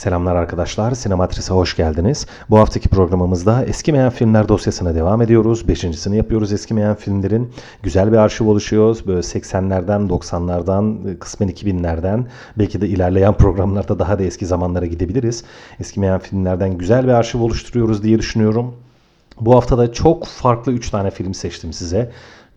Selamlar 0.00 0.36
arkadaşlar, 0.36 0.94
Sinematris'e 0.94 1.54
hoş 1.54 1.76
geldiniz. 1.76 2.26
Bu 2.50 2.58
haftaki 2.58 2.88
programımızda 2.88 3.64
eskimeyen 3.64 4.10
filmler 4.10 4.48
dosyasına 4.48 4.94
devam 4.94 5.22
ediyoruz. 5.22 5.68
Beşincisini 5.68 6.16
yapıyoruz 6.16 6.52
eskimeyen 6.52 6.94
filmlerin. 6.94 7.52
Güzel 7.82 8.12
bir 8.12 8.16
arşiv 8.16 8.46
oluşuyor. 8.46 8.98
Böyle 9.06 9.20
80'lerden, 9.20 10.08
90'lardan, 10.08 11.18
kısmen 11.18 11.48
2000'lerden, 11.48 12.24
belki 12.58 12.80
de 12.80 12.88
ilerleyen 12.88 13.34
programlarda 13.34 13.98
daha 13.98 14.18
da 14.18 14.22
eski 14.22 14.46
zamanlara 14.46 14.86
gidebiliriz. 14.86 15.44
Eskimeyen 15.80 16.18
filmlerden 16.18 16.78
güzel 16.78 17.04
bir 17.04 17.12
arşiv 17.12 17.40
oluşturuyoruz 17.40 18.02
diye 18.02 18.18
düşünüyorum. 18.18 18.74
Bu 19.40 19.54
hafta 19.54 19.78
da 19.78 19.92
çok 19.92 20.26
farklı 20.26 20.72
3 20.72 20.90
tane 20.90 21.10
film 21.10 21.34
seçtim 21.34 21.72
size. 21.72 22.10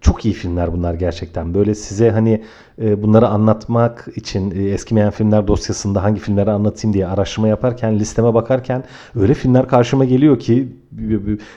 Çok 0.04 0.26
iyi 0.26 0.34
filmler 0.34 0.74
bunlar 0.74 0.94
gerçekten. 0.94 1.54
Böyle 1.54 1.76
size 1.76 2.12
hani 2.12 2.44
e, 2.82 3.04
bunları 3.04 3.28
anlatmak 3.28 4.08
için 4.16 4.52
e, 4.52 4.70
eskimeyen 4.70 5.12
filmler 5.12 5.48
dosyasında 5.48 6.04
hangi 6.04 6.20
filmleri 6.20 6.52
anlatayım 6.52 6.94
diye 6.94 7.08
araştırma 7.08 7.48
yaparken, 7.48 8.00
listeme 8.00 8.34
bakarken 8.34 8.84
öyle 9.16 9.34
filmler 9.34 9.68
karşıma 9.68 10.06
geliyor 10.06 10.40
ki 10.40 10.68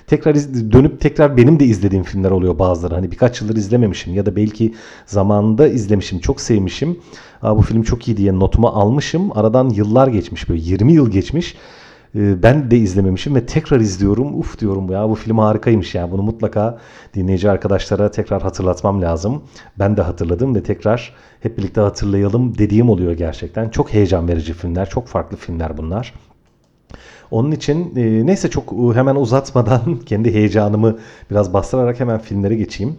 tekrar 0.06 0.34
dönüp 0.72 1.00
tekrar 1.00 1.36
benim 1.36 1.60
de 1.60 1.64
izlediğim 1.64 2.04
filmler 2.04 2.30
oluyor 2.30 2.58
bazıları. 2.58 2.94
Hani 2.94 3.10
birkaç 3.10 3.40
yıldır 3.40 3.56
izlememişim 3.56 4.14
ya 4.14 4.26
da 4.26 4.36
belki 4.36 4.74
zamanında 5.06 5.68
izlemişim, 5.68 6.18
çok 6.18 6.40
sevmişim. 6.40 6.98
Aa, 7.42 7.56
bu 7.56 7.62
film 7.62 7.82
çok 7.82 8.08
iyi 8.08 8.16
diye 8.16 8.38
notumu 8.38 8.68
almışım. 8.68 9.38
Aradan 9.38 9.68
yıllar 9.68 10.08
geçmiş 10.08 10.48
böyle 10.48 10.60
20 10.60 10.92
yıl 10.92 11.10
geçmiş. 11.10 11.56
Ee, 12.14 12.42
ben 12.42 12.70
de 12.70 12.78
izlememişim 12.78 13.34
ve 13.34 13.46
tekrar 13.46 13.80
izliyorum. 13.80 14.38
Uf 14.38 14.58
diyorum 14.58 14.90
ya 14.90 15.08
bu 15.08 15.14
film 15.14 15.38
harikaymış 15.38 15.94
ya. 15.94 16.10
Bunu 16.10 16.22
mutlaka 16.22 16.78
dinleyici 17.14 17.50
arkadaşlara 17.50 18.10
tekrar 18.10 18.42
hatırlatmam 18.42 19.02
lazım. 19.02 19.42
Ben 19.78 19.96
de 19.96 20.02
hatırladım 20.02 20.54
ve 20.54 20.62
tekrar 20.62 21.14
hep 21.40 21.58
birlikte 21.58 21.80
hatırlayalım 21.80 22.58
dediğim 22.58 22.90
oluyor 22.90 23.12
gerçekten. 23.12 23.68
Çok 23.68 23.92
heyecan 23.92 24.28
verici 24.28 24.52
filmler, 24.52 24.88
çok 24.88 25.06
farklı 25.06 25.36
filmler 25.36 25.78
bunlar. 25.78 26.14
Onun 27.30 27.50
için 27.50 27.96
e, 27.96 28.26
neyse 28.26 28.50
çok 28.50 28.72
e, 28.72 28.98
hemen 28.98 29.14
uzatmadan 29.16 30.00
kendi 30.06 30.34
heyecanımı 30.34 30.98
biraz 31.30 31.52
bastırarak 31.52 32.00
hemen 32.00 32.18
filmlere 32.18 32.54
geçeyim. 32.54 32.98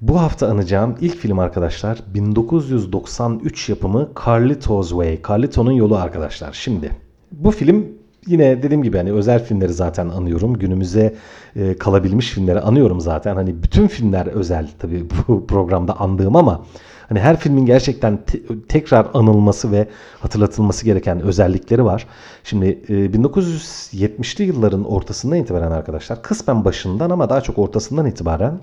Bu 0.00 0.20
hafta 0.20 0.48
anacağım 0.48 0.96
ilk 1.00 1.16
film 1.16 1.38
arkadaşlar 1.38 1.98
1993 2.14 3.68
yapımı 3.68 4.08
Carlito's 4.26 4.88
Way. 4.88 5.20
Carlito'nun 5.28 5.72
yolu 5.72 5.96
arkadaşlar. 5.96 6.52
Şimdi 6.52 6.90
bu 7.32 7.50
film 7.50 7.97
yine 8.28 8.62
dediğim 8.62 8.82
gibi 8.82 8.96
hani 8.96 9.12
özel 9.12 9.44
filmleri 9.44 9.72
zaten 9.72 10.08
anıyorum. 10.08 10.54
Günümüze 10.54 11.14
e, 11.56 11.78
kalabilmiş 11.78 12.30
filmleri 12.30 12.60
anıyorum 12.60 13.00
zaten. 13.00 13.34
Hani 13.34 13.62
bütün 13.62 13.86
filmler 13.86 14.26
özel 14.26 14.68
tabii 14.78 15.06
bu 15.28 15.46
programda 15.46 16.00
andığım 16.00 16.36
ama 16.36 16.64
hani 17.08 17.20
her 17.20 17.36
filmin 17.36 17.66
gerçekten 17.66 18.18
te- 18.26 18.40
tekrar 18.68 19.06
anılması 19.14 19.72
ve 19.72 19.88
hatırlatılması 20.20 20.84
gereken 20.84 21.20
özellikleri 21.20 21.84
var. 21.84 22.06
Şimdi 22.44 22.66
e, 22.88 22.92
1970'li 22.92 24.44
yılların 24.44 24.84
ortasından 24.84 25.38
itibaren 25.38 25.70
arkadaşlar 25.70 26.22
kısmen 26.22 26.64
başından 26.64 27.10
ama 27.10 27.30
daha 27.30 27.40
çok 27.40 27.58
ortasından 27.58 28.06
itibaren 28.06 28.60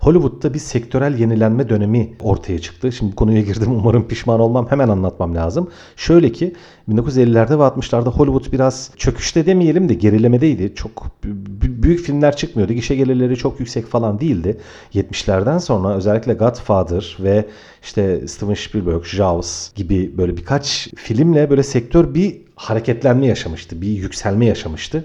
Hollywood'da 0.00 0.54
bir 0.54 0.58
sektörel 0.58 1.18
yenilenme 1.18 1.68
dönemi 1.68 2.12
ortaya 2.20 2.58
çıktı. 2.58 2.92
Şimdi 2.92 3.14
konuya 3.14 3.40
girdim 3.40 3.72
umarım 3.72 4.08
pişman 4.08 4.40
olmam 4.40 4.66
hemen 4.70 4.88
anlatmam 4.88 5.34
lazım. 5.34 5.70
Şöyle 5.96 6.32
ki 6.32 6.52
1950'lerde 6.88 7.58
ve 7.58 7.62
60'larda 7.62 8.10
Hollywood 8.10 8.52
biraz 8.52 8.90
çöküşte 8.96 9.46
demeyelim 9.46 9.88
de 9.88 9.94
gerilemedeydi. 9.94 10.74
Çok 10.74 11.06
büyük 11.22 12.00
filmler 12.00 12.36
çıkmıyordu. 12.36 12.72
Gişe 12.72 12.94
gelirleri 12.94 13.36
çok 13.36 13.60
yüksek 13.60 13.86
falan 13.86 14.20
değildi. 14.20 14.60
70'lerden 14.94 15.58
sonra 15.58 15.96
özellikle 15.96 16.34
Godfather 16.34 17.16
ve 17.20 17.46
işte 17.82 18.28
Steven 18.28 18.54
Spielberg, 18.54 19.04
Jaws 19.04 19.74
gibi 19.74 20.18
böyle 20.18 20.36
birkaç 20.36 20.88
filmle 20.96 21.50
böyle 21.50 21.62
sektör 21.62 22.14
bir 22.14 22.36
hareketlenme 22.56 23.26
yaşamıştı. 23.26 23.80
Bir 23.80 23.88
yükselme 23.88 24.46
yaşamıştı. 24.46 25.04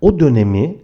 O 0.00 0.20
dönemi 0.20 0.76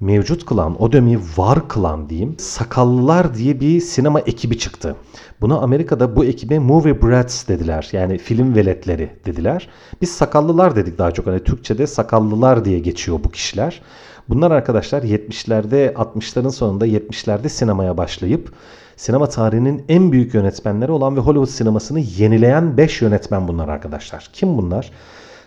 mevcut 0.00 0.46
kılan, 0.46 0.82
o 0.82 0.92
dönemi 0.92 1.20
var 1.36 1.68
kılan 1.68 2.08
diyeyim, 2.08 2.34
Sakallılar 2.38 3.34
diye 3.34 3.60
bir 3.60 3.80
sinema 3.80 4.20
ekibi 4.20 4.58
çıktı. 4.58 4.96
Buna 5.40 5.58
Amerika'da 5.58 6.16
bu 6.16 6.24
ekibe 6.24 6.58
movie 6.58 7.02
brats 7.02 7.48
dediler. 7.48 7.88
Yani 7.92 8.18
film 8.18 8.54
veletleri 8.54 9.10
dediler. 9.26 9.68
Biz 10.00 10.10
sakallılar 10.10 10.76
dedik 10.76 10.98
daha 10.98 11.10
çok. 11.10 11.26
Hani 11.26 11.44
Türkçe'de 11.44 11.86
sakallılar 11.86 12.64
diye 12.64 12.78
geçiyor 12.78 13.18
bu 13.24 13.30
kişiler. 13.30 13.82
Bunlar 14.28 14.50
arkadaşlar 14.50 15.02
70'lerde 15.02 15.92
60'ların 15.92 16.50
sonunda 16.50 16.86
70'lerde 16.86 17.48
sinemaya 17.48 17.96
başlayıp 17.96 18.52
sinema 18.96 19.28
tarihinin 19.28 19.84
en 19.88 20.12
büyük 20.12 20.34
yönetmenleri 20.34 20.92
olan 20.92 21.16
ve 21.16 21.20
Hollywood 21.20 21.48
sinemasını 21.48 22.00
yenileyen 22.00 22.76
5 22.76 23.02
yönetmen 23.02 23.48
bunlar 23.48 23.68
arkadaşlar. 23.68 24.30
Kim 24.32 24.58
bunlar? 24.58 24.90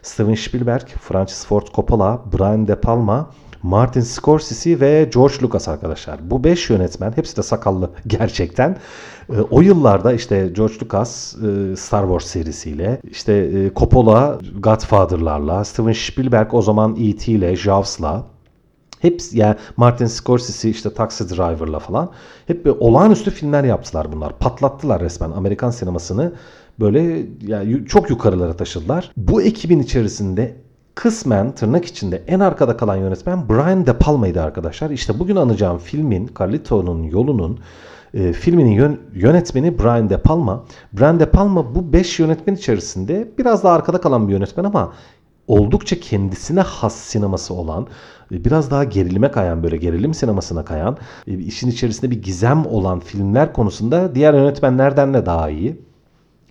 Steven 0.01 0.35
Spielberg, 0.35 0.87
Francis 0.87 1.45
Ford 1.45 1.67
Coppola, 1.75 2.21
Brian 2.33 2.67
De 2.67 2.81
Palma, 2.81 3.29
Martin 3.63 4.01
Scorsese 4.01 4.79
ve 4.79 5.09
George 5.13 5.35
Lucas 5.41 5.67
arkadaşlar. 5.67 6.31
Bu 6.31 6.43
5 6.43 6.69
yönetmen 6.69 7.11
hepsi 7.15 7.37
de 7.37 7.43
sakallı 7.43 7.89
gerçekten. 8.07 8.77
E, 9.29 9.41
o 9.51 9.61
yıllarda 9.61 10.13
işte 10.13 10.51
George 10.55 10.73
Lucas 10.83 11.35
e, 11.35 11.75
Star 11.75 12.03
Wars 12.03 12.25
serisiyle, 12.25 13.01
işte 13.11 13.33
e, 13.33 13.71
Coppola 13.75 14.39
Godfather'larla, 14.59 15.65
Steven 15.65 15.93
Spielberg 15.93 16.53
o 16.53 16.61
zaman 16.61 16.95
E.T. 16.99 17.31
ile, 17.31 17.55
Jaws'la, 17.55 18.25
Hepsi 18.99 19.37
yani 19.37 19.55
Martin 19.77 20.05
Scorsese 20.05 20.69
işte 20.69 20.93
Taxi 20.93 21.29
Driver'la 21.29 21.79
falan 21.79 22.11
hep 22.47 22.65
böyle 22.65 22.77
olağanüstü 22.79 23.31
filmler 23.31 23.63
yaptılar 23.63 24.11
bunlar. 24.11 24.39
Patlattılar 24.39 25.01
resmen 25.01 25.31
Amerikan 25.31 25.69
sinemasını. 25.69 26.33
Böyle 26.79 27.25
yani 27.47 27.85
çok 27.85 28.09
yukarılara 28.09 28.55
taşıdılar. 28.55 29.11
Bu 29.17 29.41
ekibin 29.41 29.79
içerisinde 29.79 30.55
kısmen 30.99 31.51
tırnak 31.51 31.85
içinde 31.85 32.23
en 32.27 32.39
arkada 32.39 32.77
kalan 32.77 32.95
yönetmen 32.95 33.49
Brian 33.49 33.85
De 33.85 33.93
Palma'ydı 33.93 34.41
arkadaşlar. 34.41 34.89
İşte 34.89 35.19
bugün 35.19 35.35
anacağım 35.35 35.77
filmin 35.77 36.29
Carlito'nun 36.39 37.03
yolunun 37.03 37.59
e, 38.13 38.33
filminin 38.33 38.71
yön, 38.71 38.99
yönetmeni 39.13 39.79
Brian 39.79 40.09
De 40.09 40.17
Palma. 40.17 40.65
Brian 40.93 41.19
De 41.19 41.25
Palma 41.25 41.75
bu 41.75 41.93
5 41.93 42.19
yönetmen 42.19 42.55
içerisinde 42.55 43.31
biraz 43.37 43.63
daha 43.63 43.73
arkada 43.73 44.01
kalan 44.01 44.27
bir 44.27 44.33
yönetmen 44.33 44.63
ama 44.63 44.93
oldukça 45.47 45.99
kendisine 45.99 46.61
has 46.61 46.95
sineması 46.95 47.53
olan, 47.53 47.87
e, 48.31 48.45
biraz 48.45 48.71
daha 48.71 48.83
gerilime 48.83 49.31
kayan 49.31 49.63
böyle 49.63 49.77
gerilim 49.77 50.13
sinemasına 50.13 50.65
kayan, 50.65 50.97
e, 51.27 51.33
işin 51.33 51.69
içerisinde 51.69 52.11
bir 52.11 52.21
gizem 52.21 52.65
olan 52.65 52.99
filmler 52.99 53.53
konusunda 53.53 54.15
diğer 54.15 54.33
yönetmenlerden 54.33 55.13
de 55.13 55.25
daha 55.25 55.49
iyi. 55.49 55.88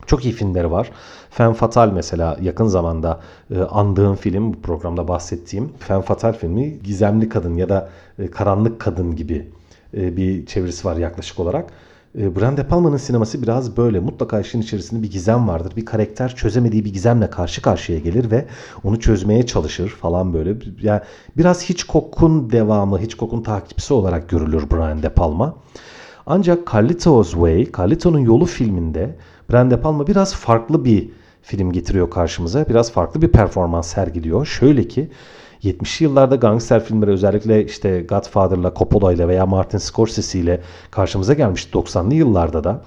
Çok 0.09 0.25
iyi 0.25 0.35
filmleri 0.35 0.71
var. 0.71 0.91
Femme 1.31 1.55
Fatal 1.55 1.93
mesela 1.93 2.37
yakın 2.43 2.67
zamanda 2.67 3.21
e, 3.51 3.59
andığım 3.59 4.15
film 4.17 4.53
bu 4.53 4.63
programda 4.63 5.09
bahsettiğim 5.09 5.73
Femme 5.79 6.03
Fatal 6.03 6.33
filmi 6.33 6.83
gizemli 6.83 7.29
kadın 7.29 7.55
ya 7.55 7.69
da 7.69 7.89
e, 8.19 8.31
karanlık 8.31 8.81
kadın 8.81 9.17
gibi 9.17 9.49
e, 9.97 10.17
bir 10.17 10.47
çevirisi 10.47 10.89
var 10.89 10.97
yaklaşık 10.97 11.41
olarak. 11.41 11.71
E, 12.19 12.37
Brian 12.37 12.57
De 12.57 12.67
Palma'nın 12.67 12.97
sineması 12.97 13.43
biraz 13.43 13.77
böyle. 13.77 14.01
Mutlaka 14.01 14.41
işin 14.41 14.61
içerisinde 14.61 15.03
bir 15.03 15.11
gizem 15.11 15.49
vardır. 15.49 15.73
Bir 15.77 15.85
karakter 15.85 16.37
çözemediği 16.37 16.85
bir 16.85 16.93
gizemle 16.93 17.31
karşı 17.31 17.63
karşıya 17.63 17.99
gelir 17.99 18.31
ve 18.31 18.45
onu 18.85 19.01
çözmeye 19.01 19.47
çalışır 19.47 19.89
falan 19.89 20.35
böyle. 20.35 20.55
Yani 20.83 21.01
biraz 21.37 21.71
Hitchcock'un 21.71 22.51
devamı, 22.51 22.99
Hitchcock'un 22.99 23.43
takipçisi 23.43 23.95
olarak 23.95 24.29
görülür 24.29 24.71
Brian 24.71 25.03
De 25.03 25.09
Palma. 25.09 25.57
Ancak 26.27 26.75
Carlito's 26.75 27.31
Way, 27.31 27.67
Carlito'nun 27.79 28.19
Yolu 28.19 28.45
filminde 28.45 29.17
Brian 29.51 29.71
De 29.71 29.81
Palma 29.81 30.07
biraz 30.07 30.35
farklı 30.35 30.85
bir 30.85 31.11
film 31.43 31.73
getiriyor 31.73 32.11
karşımıza. 32.11 32.69
Biraz 32.69 32.93
farklı 32.93 33.23
bir 33.23 33.29
performans 33.29 33.89
sergiliyor. 33.89 34.47
Şöyle 34.47 34.89
ki 34.89 35.11
70'li 35.63 36.05
yıllarda 36.05 36.37
gangster 36.37 36.85
filmleri 36.85 37.11
özellikle 37.11 37.65
işte 37.65 38.01
Godfather'la, 38.01 38.73
Coppola'yla 38.77 39.29
veya 39.29 39.47
Martin 39.47 39.79
Scorsese 39.79 40.39
ile 40.39 40.61
karşımıza 40.91 41.35
gelmiş 41.35 41.69
90'lı 41.73 42.15
yıllarda 42.15 42.65
da 42.65 42.83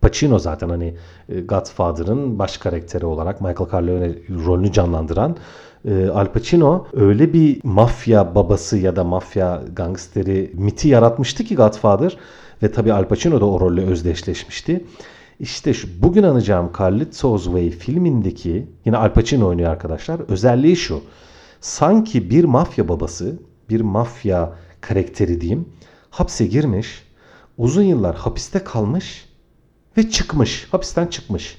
Pacino 0.00 0.38
zaten 0.38 0.68
hani 0.68 0.94
e, 1.28 1.40
Godfather'ın 1.40 2.38
baş 2.38 2.58
karakteri 2.58 3.06
olarak 3.06 3.40
Michael 3.40 3.70
Corleone 3.70 4.14
rolünü 4.46 4.72
canlandıran 4.72 5.36
e, 5.88 6.08
Al 6.08 6.26
Pacino 6.26 6.86
öyle 6.92 7.32
bir 7.32 7.60
mafya 7.64 8.34
babası 8.34 8.78
ya 8.78 8.96
da 8.96 9.04
mafya 9.04 9.62
gangsteri 9.72 10.50
miti 10.54 10.88
yaratmıştı 10.88 11.44
ki 11.44 11.54
Godfather 11.56 12.16
ve 12.62 12.72
tabii 12.72 12.92
Al 12.92 13.04
Pacino 13.04 13.40
da 13.40 13.46
o 13.46 13.60
rolle 13.60 13.86
özdeşleşmişti. 13.86 14.84
İşte 15.40 15.74
şu 15.74 16.02
bugün 16.02 16.22
anacağım 16.22 16.70
Carlitos 16.78 17.44
Way 17.44 17.70
filmindeki 17.70 18.68
yine 18.84 18.96
Al 18.96 19.12
Pacino 19.12 19.46
oynuyor 19.46 19.70
arkadaşlar. 19.70 20.20
Özelliği 20.20 20.76
şu. 20.76 21.02
Sanki 21.60 22.30
bir 22.30 22.44
mafya 22.44 22.88
babası, 22.88 23.38
bir 23.70 23.80
mafya 23.80 24.52
karakteri 24.80 25.40
diyeyim, 25.40 25.68
hapse 26.10 26.46
girmiş, 26.46 27.02
uzun 27.58 27.82
yıllar 27.82 28.16
hapiste 28.16 28.64
kalmış 28.64 29.28
ve 29.96 30.10
çıkmış. 30.10 30.68
Hapisten 30.70 31.06
çıkmış. 31.06 31.58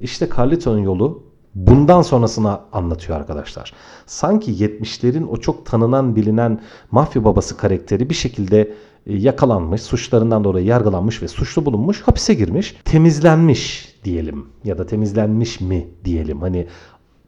İşte 0.00 0.28
Carlito'nun 0.36 0.78
yolu 0.78 1.22
bundan 1.54 2.02
sonrasını 2.02 2.60
anlatıyor 2.72 3.18
arkadaşlar. 3.18 3.72
Sanki 4.06 4.52
70'lerin 4.52 5.26
o 5.26 5.36
çok 5.36 5.66
tanınan 5.66 6.16
bilinen 6.16 6.60
mafya 6.90 7.24
babası 7.24 7.56
karakteri 7.56 8.10
bir 8.10 8.14
şekilde 8.14 8.74
yakalanmış, 9.06 9.82
suçlarından 9.82 10.44
dolayı 10.44 10.66
yargılanmış 10.66 11.22
ve 11.22 11.28
suçlu 11.28 11.66
bulunmuş, 11.66 12.02
hapise 12.02 12.34
girmiş, 12.34 12.76
temizlenmiş 12.84 13.94
diyelim 14.04 14.46
ya 14.64 14.78
da 14.78 14.86
temizlenmiş 14.86 15.60
mi 15.60 15.88
diyelim. 16.04 16.40
Hani 16.40 16.66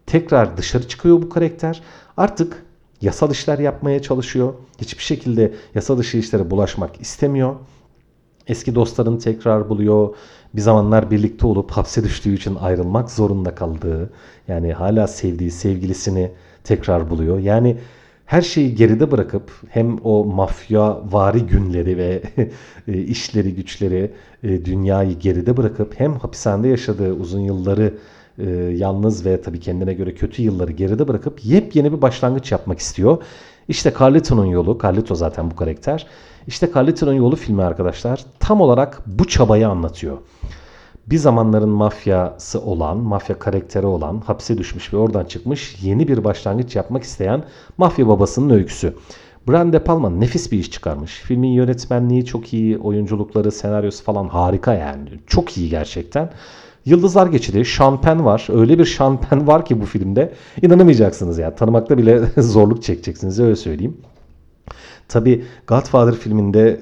Tekrar 0.09 0.57
dışarı 0.57 0.89
çıkıyor 0.89 1.23
bu 1.23 1.29
karakter. 1.29 1.83
Artık 2.17 2.65
yasal 3.01 3.31
işler 3.31 3.59
yapmaya 3.59 4.03
çalışıyor. 4.03 4.55
Hiçbir 4.81 5.03
şekilde 5.03 5.55
yasal 5.75 5.99
dışı 5.99 6.19
işlere 6.19 6.51
bulaşmak 6.51 7.01
istemiyor. 7.01 7.55
Eski 8.47 8.75
dostlarını 8.75 9.19
tekrar 9.19 9.69
buluyor. 9.69 10.15
Bir 10.55 10.61
zamanlar 10.61 11.11
birlikte 11.11 11.47
olup 11.47 11.71
hapse 11.71 12.05
düştüğü 12.05 12.35
için 12.35 12.55
ayrılmak 12.55 13.11
zorunda 13.11 13.55
kaldığı, 13.55 14.11
yani 14.49 14.73
hala 14.73 15.07
sevdiği 15.07 15.51
sevgilisini 15.51 16.33
tekrar 16.65 17.11
buluyor. 17.11 17.39
Yani 17.39 17.77
her 18.29 18.43
şeyi 18.43 18.75
geride 18.75 19.11
bırakıp 19.11 19.53
hem 19.69 19.99
o 20.05 20.25
mafya 20.25 20.99
vari 21.13 21.47
günleri 21.47 21.97
ve 21.97 22.23
e, 22.89 22.93
işleri 22.93 23.55
güçleri 23.55 24.13
e, 24.43 24.65
dünyayı 24.65 25.19
geride 25.19 25.57
bırakıp 25.57 26.01
hem 26.01 26.15
hapishanede 26.15 26.69
yaşadığı 26.69 27.13
uzun 27.13 27.41
yılları 27.41 27.95
e, 28.39 28.51
yalnız 28.51 29.27
ve 29.27 29.43
tabii 29.43 29.61
kendine 29.61 29.95
göre 29.95 30.15
kötü 30.15 30.43
yılları 30.43 30.73
geride 30.73 31.09
bırakıp 31.09 31.45
yepyeni 31.45 31.93
bir 31.93 32.03
başlangıç 32.03 32.53
yapmak 32.53 32.79
istiyor. 32.79 33.23
İşte 33.69 33.93
Carlito'nun 34.01 34.47
yolu, 34.47 34.79
Carlito 34.83 35.15
zaten 35.15 35.51
bu 35.51 35.57
karakter. 35.57 36.07
İşte 36.47 36.71
Carlito'nun 36.75 37.15
yolu 37.15 37.37
filmi 37.37 37.63
arkadaşlar 37.63 38.25
tam 38.39 38.61
olarak 38.61 39.03
bu 39.07 39.29
çabayı 39.29 39.69
anlatıyor. 39.69 40.19
Bir 41.11 41.17
zamanların 41.17 41.69
mafyası 41.69 42.61
olan, 42.61 42.97
mafya 42.97 43.39
karakteri 43.39 43.87
olan, 43.87 44.21
hapse 44.27 44.59
düşmüş 44.59 44.93
ve 44.93 44.97
oradan 44.97 45.25
çıkmış 45.25 45.77
yeni 45.83 46.09
bir 46.09 46.25
başlangıç 46.25 46.77
yapmak 46.77 47.03
isteyen 47.03 47.45
mafya 47.79 48.09
babasının 48.09 48.51
öyküsü. 48.55 48.95
Brian 49.49 49.73
De 49.73 49.85
Palma 49.85 50.11
nefis 50.11 50.53
bir 50.53 50.59
iş 50.59 50.71
çıkarmış. 50.71 51.13
Filmin 51.13 51.49
yönetmenliği 51.49 52.25
çok 52.25 52.53
iyi, 52.53 52.79
oyunculukları, 52.79 53.53
senaryosu 53.53 54.05
falan 54.05 54.29
harika 54.29 54.75
yani. 54.75 55.09
Çok 55.27 55.59
iyi 55.59 55.71
gerçekten. 55.71 56.31
Yıldızlar 56.85 57.27
geçidi. 57.27 57.65
Sean 57.65 58.01
Penn 58.01 58.25
var. 58.25 58.47
Öyle 58.53 58.79
bir 58.79 58.85
Sean 58.85 59.21
Penn 59.21 59.47
var 59.47 59.65
ki 59.65 59.81
bu 59.81 59.87
filmde. 59.87 60.33
inanamayacaksınız 60.63 61.39
ya. 61.39 61.55
Tanımakta 61.55 61.99
bile 61.99 62.21
zorluk 62.43 62.83
çekeceksiniz 62.83 63.41
öyle 63.41 63.57
söyleyeyim. 63.57 63.97
Tabi 65.09 65.45
Godfather 65.67 66.15
filminde 66.15 66.81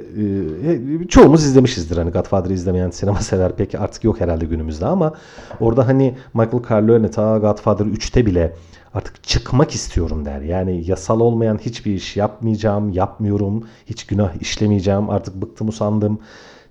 e, 1.05 1.09
çoğumuz 1.09 1.45
izlemişizdir. 1.45 1.97
Hani 1.97 2.11
Godfather'ı 2.11 2.53
izlemeyen 2.53 2.91
sinema 2.91 3.21
sever 3.21 3.53
peki 3.57 3.79
artık 3.79 4.05
yok 4.05 4.21
herhalde 4.21 4.45
günümüzde 4.45 4.87
ama 4.87 5.15
orada 5.61 5.89
hani 5.89 6.15
Michael 6.35 6.63
Corleone 6.69 7.11
ta 7.11 7.39
Godfather 7.39 7.85
3'te 7.85 8.27
bile 8.27 8.53
artık 8.95 9.25
çıkmak 9.25 9.75
istiyorum 9.75 10.25
der. 10.25 10.41
Yani 10.41 10.83
yasal 10.87 11.21
olmayan 11.21 11.59
hiçbir 11.59 11.95
iş 11.95 12.17
yapmayacağım, 12.17 12.93
yapmıyorum, 12.93 13.65
hiç 13.87 14.07
günah 14.07 14.35
işlemeyeceğim, 14.41 15.11
artık 15.11 15.35
bıktım 15.35 15.69
usandım 15.69 16.19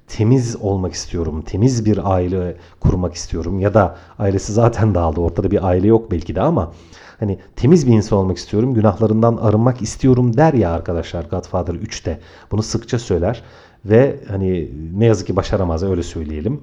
temiz 0.07 0.55
olmak 0.55 0.93
istiyorum. 0.93 1.41
Temiz 1.41 1.85
bir 1.85 2.13
aile 2.13 2.57
kurmak 2.79 3.13
istiyorum. 3.13 3.59
Ya 3.59 3.73
da 3.73 3.95
ailesi 4.19 4.53
zaten 4.53 4.95
dağıldı. 4.95 5.21
Ortada 5.21 5.51
bir 5.51 5.67
aile 5.67 5.87
yok 5.87 6.11
belki 6.11 6.35
de 6.35 6.41
ama 6.41 6.71
hani 7.19 7.39
temiz 7.55 7.87
bir 7.87 7.91
insan 7.91 8.19
olmak 8.19 8.37
istiyorum. 8.37 8.73
Günahlarından 8.73 9.37
arınmak 9.37 9.81
istiyorum 9.81 10.37
der 10.37 10.53
ya 10.53 10.71
arkadaşlar 10.71 11.23
Godfather 11.23 11.73
3'te. 11.73 12.19
Bunu 12.51 12.63
sıkça 12.63 12.99
söyler 12.99 13.43
ve 13.85 14.19
hani 14.27 14.71
ne 14.97 15.05
yazık 15.05 15.27
ki 15.27 15.35
başaramaz 15.35 15.83
öyle 15.83 16.03
söyleyelim. 16.03 16.61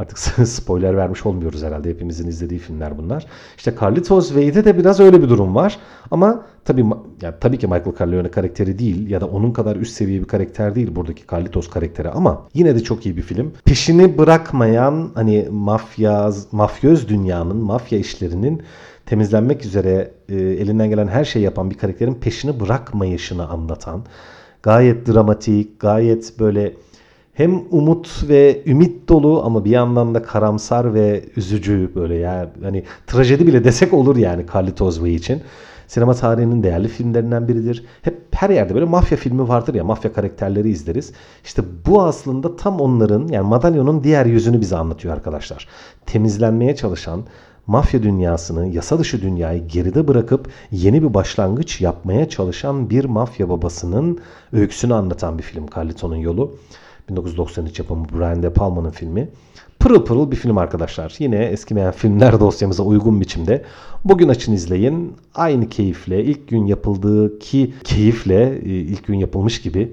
Artık 0.00 0.18
spoiler 0.48 0.96
vermiş 0.96 1.26
olmuyoruz 1.26 1.62
herhalde. 1.62 1.90
Hepimizin 1.90 2.28
izlediği 2.28 2.60
filmler 2.60 2.98
bunlar. 2.98 3.26
İşte 3.56 3.74
Carlitos 3.80 4.28
Wade'de 4.28 4.64
de 4.64 4.78
biraz 4.78 5.00
öyle 5.00 5.22
bir 5.22 5.28
durum 5.28 5.54
var. 5.54 5.78
Ama 6.10 6.46
tabii 6.64 6.84
yani 7.22 7.34
tabii 7.40 7.58
ki 7.58 7.66
Michael 7.66 7.96
Corleone 7.98 8.30
karakteri 8.30 8.78
değil 8.78 9.10
ya 9.10 9.20
da 9.20 9.26
onun 9.26 9.52
kadar 9.52 9.76
üst 9.76 9.92
seviye 9.92 10.20
bir 10.20 10.28
karakter 10.28 10.74
değil 10.74 10.96
buradaki 10.96 11.22
Carlitos 11.30 11.70
karakteri 11.70 12.10
ama 12.10 12.42
yine 12.54 12.74
de 12.74 12.80
çok 12.80 13.06
iyi 13.06 13.16
bir 13.16 13.22
film. 13.22 13.52
Peşini 13.64 14.18
bırakmayan 14.18 15.10
hani 15.14 15.48
mafya 15.50 16.30
mafyöz 16.52 17.08
dünyanın, 17.08 17.56
mafya 17.56 17.98
işlerinin 17.98 18.62
temizlenmek 19.10 19.64
üzere 19.64 20.10
e, 20.28 20.34
elinden 20.36 20.90
gelen 20.90 21.08
her 21.08 21.24
şeyi 21.24 21.44
yapan 21.44 21.70
bir 21.70 21.78
karakterin 21.78 22.14
peşini 22.14 22.60
bırakmayışını 22.60 23.48
anlatan 23.48 24.04
gayet 24.62 25.08
dramatik, 25.08 25.80
gayet 25.80 26.38
böyle 26.38 26.72
hem 27.34 27.62
umut 27.70 28.28
ve 28.28 28.62
ümit 28.66 29.08
dolu 29.08 29.42
ama 29.44 29.64
bir 29.64 29.70
yandan 29.70 30.14
da 30.14 30.22
karamsar 30.22 30.94
ve 30.94 31.24
üzücü 31.36 31.90
böyle 31.94 32.14
ya 32.14 32.52
hani 32.62 32.84
trajedi 33.06 33.46
bile 33.46 33.64
desek 33.64 33.94
olur 33.94 34.16
yani 34.16 34.44
Carlitos 34.54 34.94
Way 34.94 35.14
için. 35.14 35.42
Sinema 35.86 36.14
tarihinin 36.14 36.62
değerli 36.62 36.88
filmlerinden 36.88 37.48
biridir. 37.48 37.84
Hep 38.02 38.18
her 38.30 38.50
yerde 38.50 38.74
böyle 38.74 38.84
mafya 38.84 39.18
filmi 39.18 39.48
vardır 39.48 39.74
ya 39.74 39.84
mafya 39.84 40.12
karakterleri 40.12 40.70
izleriz. 40.70 41.12
İşte 41.44 41.62
bu 41.86 42.02
aslında 42.02 42.56
tam 42.56 42.80
onların 42.80 43.28
yani 43.28 43.48
madalyonun 43.48 44.04
diğer 44.04 44.26
yüzünü 44.26 44.60
bize 44.60 44.76
anlatıyor 44.76 45.14
arkadaşlar. 45.14 45.68
Temizlenmeye 46.06 46.76
çalışan 46.76 47.24
mafya 47.70 48.02
dünyasını, 48.02 48.66
yasa 48.66 48.98
dışı 48.98 49.22
dünyayı 49.22 49.68
geride 49.68 50.08
bırakıp 50.08 50.48
yeni 50.70 51.02
bir 51.02 51.14
başlangıç 51.14 51.80
yapmaya 51.80 52.28
çalışan 52.28 52.90
bir 52.90 53.04
mafya 53.04 53.48
babasının 53.48 54.18
öyküsünü 54.52 54.94
anlatan 54.94 55.38
bir 55.38 55.42
film 55.42 55.66
Carlito'nun 55.76 56.16
Yolu. 56.16 56.56
1993 57.08 57.78
yapımı 57.78 58.06
Brian 58.08 58.42
De 58.42 58.52
Palma'nın 58.52 58.90
filmi. 58.90 59.28
Pırıl 59.78 60.04
pırıl 60.04 60.30
bir 60.30 60.36
film 60.36 60.58
arkadaşlar. 60.58 61.14
Yine 61.18 61.44
eskimeyen 61.44 61.92
filmler 61.92 62.40
dosyamıza 62.40 62.82
uygun 62.82 63.20
biçimde. 63.20 63.64
Bugün 64.04 64.28
açın 64.28 64.52
izleyin. 64.52 65.14
Aynı 65.34 65.68
keyifle, 65.68 66.24
ilk 66.24 66.48
gün 66.48 66.66
yapıldığı 66.66 67.38
ki 67.38 67.74
keyifle, 67.84 68.58
e, 68.64 68.68
ilk 68.68 69.06
gün 69.06 69.18
yapılmış 69.18 69.62
gibi 69.62 69.92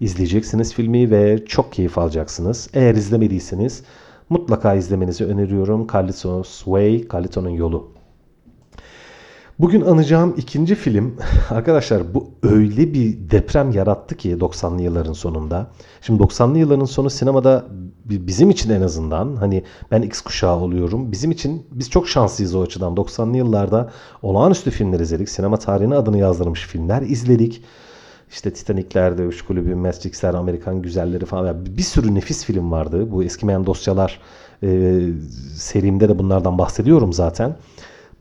izleyeceksiniz 0.00 0.74
filmi 0.74 1.10
ve 1.10 1.44
çok 1.46 1.72
keyif 1.72 1.98
alacaksınız. 1.98 2.68
Eğer 2.74 2.94
izlemediyseniz 2.94 3.82
mutlaka 4.30 4.74
izlemenizi 4.74 5.24
öneriyorum. 5.24 5.86
Carlitos 5.92 6.58
Way, 6.58 7.08
Carlito'nun 7.12 7.50
Yolu. 7.50 7.88
Bugün 9.58 9.80
anacağım 9.80 10.34
ikinci 10.36 10.74
film 10.74 11.16
arkadaşlar 11.50 12.14
bu 12.14 12.30
öyle 12.42 12.94
bir 12.94 13.30
deprem 13.30 13.70
yarattı 13.70 14.16
ki 14.16 14.32
90'lı 14.32 14.82
yılların 14.82 15.12
sonunda. 15.12 15.66
Şimdi 16.00 16.22
90'lı 16.22 16.58
yılların 16.58 16.84
sonu 16.84 17.10
sinemada 17.10 17.64
bizim 18.04 18.50
için 18.50 18.70
en 18.70 18.82
azından 18.82 19.36
hani 19.36 19.64
ben 19.90 20.02
X 20.02 20.20
kuşağı 20.20 20.56
oluyorum. 20.56 21.12
Bizim 21.12 21.30
için 21.30 21.66
biz 21.70 21.90
çok 21.90 22.08
şanslıyız 22.08 22.54
o 22.54 22.62
açıdan. 22.62 22.94
90'lı 22.94 23.36
yıllarda 23.36 23.90
olağanüstü 24.22 24.70
filmler 24.70 25.00
izledik. 25.00 25.28
Sinema 25.28 25.56
tarihine 25.56 25.94
adını 25.94 26.18
yazdırmış 26.18 26.66
filmler 26.66 27.02
izledik. 27.02 27.62
İşte 28.30 28.52
Titanic'ler, 28.52 29.18
Dövüş 29.18 29.42
Kulübü, 29.42 29.74
Matrix'ler, 29.74 30.34
Amerikan 30.34 30.82
Güzelleri 30.82 31.24
falan. 31.24 31.46
Yani 31.46 31.76
bir 31.76 31.82
sürü 31.82 32.14
nefis 32.14 32.44
film 32.44 32.70
vardı. 32.70 33.12
Bu 33.12 33.24
eskimeyen 33.24 33.66
dosyalar 33.66 34.20
e, 34.62 35.00
serimde 35.54 36.08
de 36.08 36.18
bunlardan 36.18 36.58
bahsediyorum 36.58 37.12
zaten. 37.12 37.56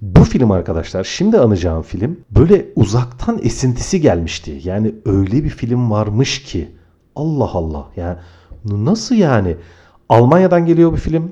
Bu 0.01 0.23
film 0.23 0.51
arkadaşlar 0.51 1.03
şimdi 1.03 1.39
anacağım 1.39 1.83
film 1.83 2.19
böyle 2.31 2.65
uzaktan 2.75 3.39
esintisi 3.43 4.01
gelmişti. 4.01 4.61
Yani 4.63 4.95
öyle 5.05 5.43
bir 5.43 5.49
film 5.49 5.91
varmış 5.91 6.43
ki 6.43 6.67
Allah 7.15 7.51
Allah 7.53 7.87
yani 7.95 8.17
nasıl 8.65 9.15
yani 9.15 9.55
Almanya'dan 10.09 10.65
geliyor 10.65 10.93
bir 10.93 10.97
film 10.97 11.31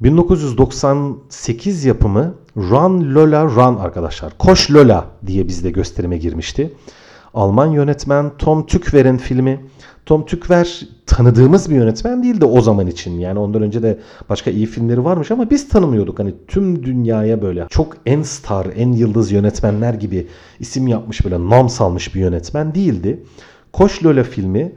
1998 0.00 1.84
yapımı 1.84 2.34
Run 2.56 3.14
Lola 3.14 3.44
Run 3.44 3.76
arkadaşlar. 3.76 4.38
Koş 4.38 4.70
Lola 4.70 5.06
diye 5.26 5.48
bizde 5.48 5.70
gösterime 5.70 6.18
girmişti. 6.18 6.72
Alman 7.36 7.66
yönetmen 7.66 8.30
Tom 8.38 8.66
Tükver'in 8.66 9.16
filmi. 9.16 9.60
Tom 10.06 10.26
Tükver 10.26 10.80
tanıdığımız 11.06 11.70
bir 11.70 11.74
yönetmen 11.74 12.22
değildi 12.22 12.44
o 12.44 12.60
zaman 12.60 12.86
için. 12.86 13.18
Yani 13.18 13.38
ondan 13.38 13.62
önce 13.62 13.82
de 13.82 13.98
başka 14.28 14.50
iyi 14.50 14.66
filmleri 14.66 15.04
varmış 15.04 15.30
ama 15.30 15.50
biz 15.50 15.68
tanımıyorduk. 15.68 16.18
Hani 16.18 16.34
tüm 16.48 16.84
dünyaya 16.84 17.42
böyle 17.42 17.66
çok 17.70 17.96
en 18.06 18.22
star, 18.22 18.66
en 18.76 18.92
yıldız 18.92 19.32
yönetmenler 19.32 19.94
gibi 19.94 20.26
isim 20.60 20.88
yapmış 20.88 21.24
böyle 21.24 21.48
nam 21.48 21.68
salmış 21.68 22.14
bir 22.14 22.20
yönetmen 22.20 22.74
değildi. 22.74 23.22
Koş 23.72 24.04
Lola 24.04 24.24
filmi 24.24 24.72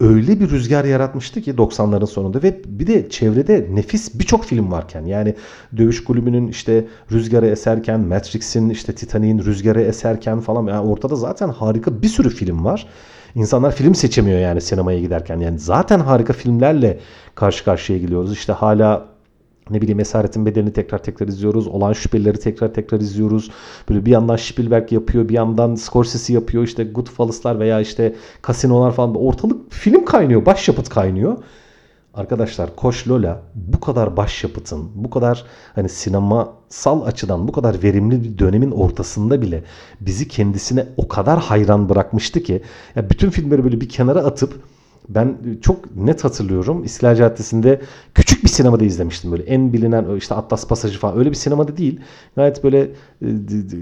öyle 0.00 0.40
bir 0.40 0.50
rüzgar 0.50 0.84
yaratmıştı 0.84 1.40
ki 1.40 1.54
90'ların 1.54 2.06
sonunda 2.06 2.42
ve 2.42 2.60
bir 2.66 2.86
de 2.86 3.08
çevrede 3.08 3.68
nefis 3.70 4.18
birçok 4.18 4.44
film 4.44 4.72
varken 4.72 5.06
yani 5.06 5.34
Dövüş 5.76 6.04
Kulübü'nün 6.04 6.48
işte 6.48 6.84
rüzgarı 7.12 7.46
eserken, 7.46 8.00
Matrix'in 8.00 8.70
işte 8.70 8.94
Titanic'in 8.94 9.38
rüzgarı 9.38 9.80
eserken 9.80 10.40
falan 10.40 10.66
yani 10.66 10.88
ortada 10.88 11.16
zaten 11.16 11.48
harika 11.48 12.02
bir 12.02 12.08
sürü 12.08 12.30
film 12.30 12.64
var. 12.64 12.86
İnsanlar 13.34 13.74
film 13.74 13.94
seçemiyor 13.94 14.38
yani 14.40 14.60
sinemaya 14.60 15.00
giderken. 15.00 15.40
Yani 15.40 15.58
zaten 15.58 16.00
harika 16.00 16.32
filmlerle 16.32 17.00
karşı 17.34 17.64
karşıya 17.64 17.98
geliyoruz. 17.98 18.32
İşte 18.32 18.52
hala 18.52 19.13
ne 19.70 19.80
bileyim 19.80 20.00
Esaretin 20.00 20.46
Bedelini 20.46 20.72
tekrar 20.72 21.02
tekrar 21.02 21.28
izliyoruz. 21.28 21.66
Olan 21.66 21.92
Şüphelileri 21.92 22.38
tekrar 22.38 22.74
tekrar 22.74 23.00
izliyoruz. 23.00 23.50
Böyle 23.88 24.06
bir 24.06 24.10
yandan 24.10 24.36
Spielberg 24.36 24.92
yapıyor, 24.92 25.28
bir 25.28 25.34
yandan 25.34 25.74
Scorsese 25.74 26.32
yapıyor. 26.32 26.64
İşte 26.64 26.84
Goodfellas'lar 26.84 27.58
veya 27.58 27.80
işte 27.80 28.14
Casino'lar 28.46 28.92
falan. 28.92 29.14
Ortalık 29.14 29.72
film 29.72 30.04
kaynıyor, 30.04 30.46
başyapıt 30.46 30.88
kaynıyor. 30.88 31.36
Arkadaşlar 32.14 32.76
Koş 32.76 33.08
Lola 33.08 33.42
bu 33.54 33.80
kadar 33.80 34.16
başyapıtın, 34.16 34.90
bu 34.94 35.10
kadar 35.10 35.44
hani 35.74 35.88
sinemasal 35.88 37.02
açıdan 37.02 37.48
bu 37.48 37.52
kadar 37.52 37.82
verimli 37.82 38.22
bir 38.22 38.38
dönemin 38.38 38.70
ortasında 38.70 39.42
bile 39.42 39.64
bizi 40.00 40.28
kendisine 40.28 40.86
o 40.96 41.08
kadar 41.08 41.38
hayran 41.38 41.88
bırakmıştı 41.88 42.42
ki 42.42 42.62
ya 42.96 43.10
bütün 43.10 43.30
filmleri 43.30 43.64
böyle 43.64 43.80
bir 43.80 43.88
kenara 43.88 44.18
atıp 44.18 44.54
Ben 45.08 45.38
çok 45.62 45.96
net 45.96 46.24
hatırlıyorum. 46.24 46.84
İstiklal 46.84 47.16
Caddesi'nde 47.16 47.80
küçük 48.14 48.44
bir 48.44 48.48
sinemada 48.48 48.84
izlemiştim 48.84 49.32
böyle. 49.32 49.42
En 49.42 49.72
bilinen 49.72 50.16
işte 50.16 50.34
Atlas 50.34 50.68
Pasajı 50.68 50.98
falan 50.98 51.18
öyle 51.18 51.30
bir 51.30 51.34
sinemada 51.34 51.76
değil. 51.76 52.00
Gayet 52.36 52.64
böyle 52.64 52.80
e, 53.22 53.26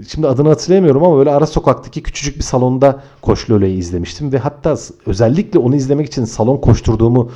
şimdi 0.07 0.27
adını 0.27 0.49
hatırlayamıyorum 0.49 1.03
ama 1.03 1.17
böyle 1.17 1.29
ara 1.29 1.45
sokaktaki 1.45 2.03
küçücük 2.03 2.37
bir 2.37 2.43
salonda 2.43 3.03
Koş 3.21 3.49
Lole'yi 3.49 3.77
izlemiştim 3.77 4.31
ve 4.31 4.37
hatta 4.37 4.75
özellikle 5.05 5.59
onu 5.59 5.75
izlemek 5.75 6.07
için 6.07 6.25
salon 6.25 6.57
koşturduğumu 6.57 7.31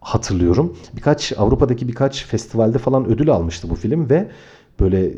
hatırlıyorum. 0.00 0.76
Birkaç 0.96 1.32
Avrupa'daki 1.38 1.88
birkaç 1.88 2.24
festivalde 2.24 2.78
falan 2.78 3.06
ödül 3.06 3.30
almıştı 3.30 3.70
bu 3.70 3.74
film 3.74 4.10
ve 4.10 4.28
böyle 4.80 5.14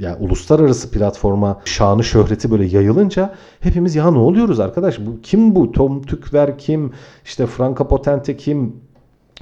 yani 0.00 0.16
uluslararası 0.20 0.90
platforma 0.90 1.60
şanı 1.64 2.04
şöhreti 2.04 2.50
böyle 2.50 2.64
yayılınca 2.64 3.34
hepimiz 3.60 3.94
ya 3.94 4.10
ne 4.10 4.18
oluyoruz 4.18 4.60
arkadaş 4.60 4.98
bu 4.98 5.20
kim 5.22 5.54
bu 5.54 5.72
Tom 5.72 6.02
Tükver 6.02 6.58
kim 6.58 6.92
işte 7.24 7.46
Franka 7.46 7.88
Potente 7.88 8.36
kim 8.36 8.76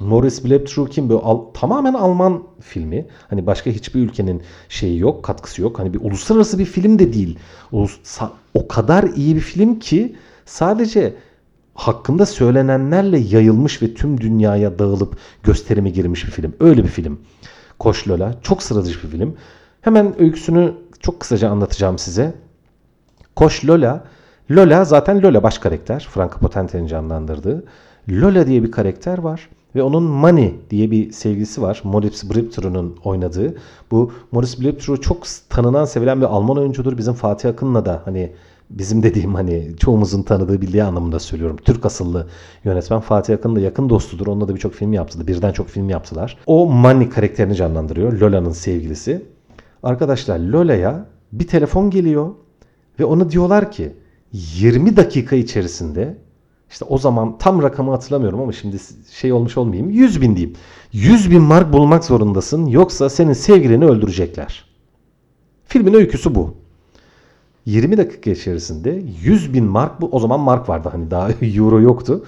Morris 0.01 0.45
Bleptrou 0.45 0.87
kim 0.87 1.09
böyle 1.09 1.21
al, 1.21 1.41
tamamen 1.55 1.95
Alman 1.95 2.43
filmi. 2.61 3.07
Hani 3.29 3.47
başka 3.47 3.71
hiçbir 3.71 4.01
ülkenin 4.01 4.43
şeyi 4.69 4.99
yok, 4.99 5.23
katkısı 5.23 5.63
yok. 5.63 5.79
Hani 5.79 5.95
bir 5.95 6.01
uluslararası 6.01 6.59
bir 6.59 6.65
film 6.65 6.99
de 6.99 7.13
değil. 7.13 7.39
o 8.55 8.69
kadar 8.69 9.05
iyi 9.05 9.37
bir 9.37 9.41
film 9.41 9.79
ki 9.79 10.17
sadece 10.47 11.15
hakkında 11.75 12.27
söylenenlerle 12.27 13.19
yayılmış 13.19 13.83
ve 13.83 13.95
tüm 13.95 14.21
dünyaya 14.21 14.79
dağılıp 14.79 15.17
gösterime 15.43 15.91
girmiş 15.91 16.27
bir 16.27 16.31
film. 16.31 16.55
Öyle 16.61 16.85
bir 16.85 16.89
film. 16.89 17.21
Koş 17.79 18.09
Lola. 18.09 18.35
Çok 18.43 18.63
sıra 18.63 18.85
dışı 18.85 19.03
bir 19.03 19.09
film. 19.09 19.37
Hemen 19.81 20.21
öyküsünü 20.21 20.75
çok 21.01 21.21
kısaca 21.21 21.51
anlatacağım 21.51 21.99
size. 21.99 22.35
Koş 23.37 23.65
Lola. 23.65 24.05
Lola 24.51 24.85
zaten 24.85 25.23
Lola 25.23 25.43
baş 25.43 25.59
karakter. 25.59 26.09
Franco 26.11 26.39
Potente'nin 26.39 26.87
canlandırdığı. 26.87 27.65
Lola 28.09 28.47
diye 28.47 28.63
bir 28.63 28.71
karakter 28.71 29.19
var. 29.19 29.49
Ve 29.75 29.83
onun 29.83 30.03
Money 30.03 30.55
diye 30.71 30.91
bir 30.91 31.13
sevgilisi 31.13 31.63
var. 31.63 31.81
Moritz 31.85 32.31
Bliptru'nun 32.31 32.97
oynadığı. 33.05 33.55
Bu 33.91 34.13
Moritz 34.33 34.61
Bliptru 34.61 35.01
çok 35.01 35.23
tanınan, 35.49 35.85
sevilen 35.85 36.21
bir 36.21 36.27
Alman 36.27 36.59
oyuncudur. 36.59 36.99
Bizim 36.99 37.15
Fatih 37.15 37.49
Akın'la 37.49 37.87
da 37.87 38.03
hani 38.05 38.33
bizim 38.71 39.03
dediğim 39.03 39.35
hani 39.35 39.77
çoğumuzun 39.77 40.23
tanıdığı 40.23 40.61
bildiği 40.61 40.85
anlamında 40.85 41.19
söylüyorum. 41.19 41.57
Türk 41.65 41.87
asıllı 41.87 42.29
yönetmen 42.65 43.01
Fatih 43.01 43.35
Akın 43.35 43.57
da 43.57 43.61
yakın 43.61 43.91
dostudur. 43.91 44.27
Onunla 44.27 44.49
da 44.49 44.55
birçok 44.55 44.73
film 44.73 44.93
yaptı. 44.93 45.27
Birden 45.27 45.53
çok 45.53 45.69
film 45.69 45.89
yaptılar. 45.89 46.39
O 46.47 46.67
Money 46.67 47.09
karakterini 47.09 47.55
canlandırıyor. 47.55 48.13
Lola'nın 48.13 48.53
sevgilisi. 48.53 49.27
Arkadaşlar 49.83 50.39
Lola'ya 50.39 51.07
bir 51.33 51.47
telefon 51.47 51.91
geliyor 51.91 52.35
ve 52.99 53.05
ona 53.05 53.31
diyorlar 53.31 53.71
ki 53.73 53.93
20 54.33 54.97
dakika 54.97 55.37
içerisinde 55.37 56.19
işte 56.71 56.85
o 56.85 56.99
zaman 56.99 57.39
tam 57.39 57.63
rakamı 57.63 57.91
hatırlamıyorum 57.91 58.41
ama 58.41 58.53
şimdi 58.53 58.77
şey 59.11 59.33
olmuş 59.33 59.57
olmayayım 59.57 59.91
100 59.91 60.21
bin 60.21 60.37
diyeyim. 60.37 60.57
100 60.93 61.31
bin 61.31 61.43
mark 61.43 61.73
bulmak 61.73 62.05
zorundasın 62.05 62.67
yoksa 62.67 63.11
senin 63.11 63.33
sevgilini 63.33 63.85
öldürecekler. 63.85 64.65
Filmin 65.67 65.95
öyküsü 65.95 66.35
bu. 66.35 66.55
20 67.67 67.97
dakika 67.97 68.31
içerisinde 68.31 69.03
100 69.23 69.55
bin 69.55 69.65
mark 69.65 70.01
bu 70.01 70.09
o 70.13 70.19
zaman 70.19 70.41
mark 70.41 70.69
vardı 70.69 70.89
hani 70.93 71.11
daha 71.11 71.31
euro 71.43 71.81
yoktu. 71.81 72.25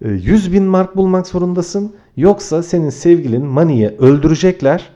100 0.00 0.52
bin 0.52 0.64
mark 0.64 0.96
bulmak 0.96 1.26
zorundasın 1.26 1.94
yoksa 2.16 2.62
senin 2.62 2.90
sevgilin 2.90 3.46
Mani'yi 3.46 3.88
öldürecekler 3.88 4.90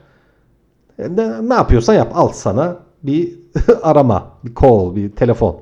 ne, 1.09 1.49
ne 1.49 1.55
yapıyorsan 1.55 1.95
yap. 1.95 2.13
Al 2.15 2.29
sana 2.29 2.77
bir 3.03 3.39
arama, 3.83 4.31
bir 4.45 4.55
call, 4.55 4.97
bir 4.97 5.11
telefon. 5.11 5.61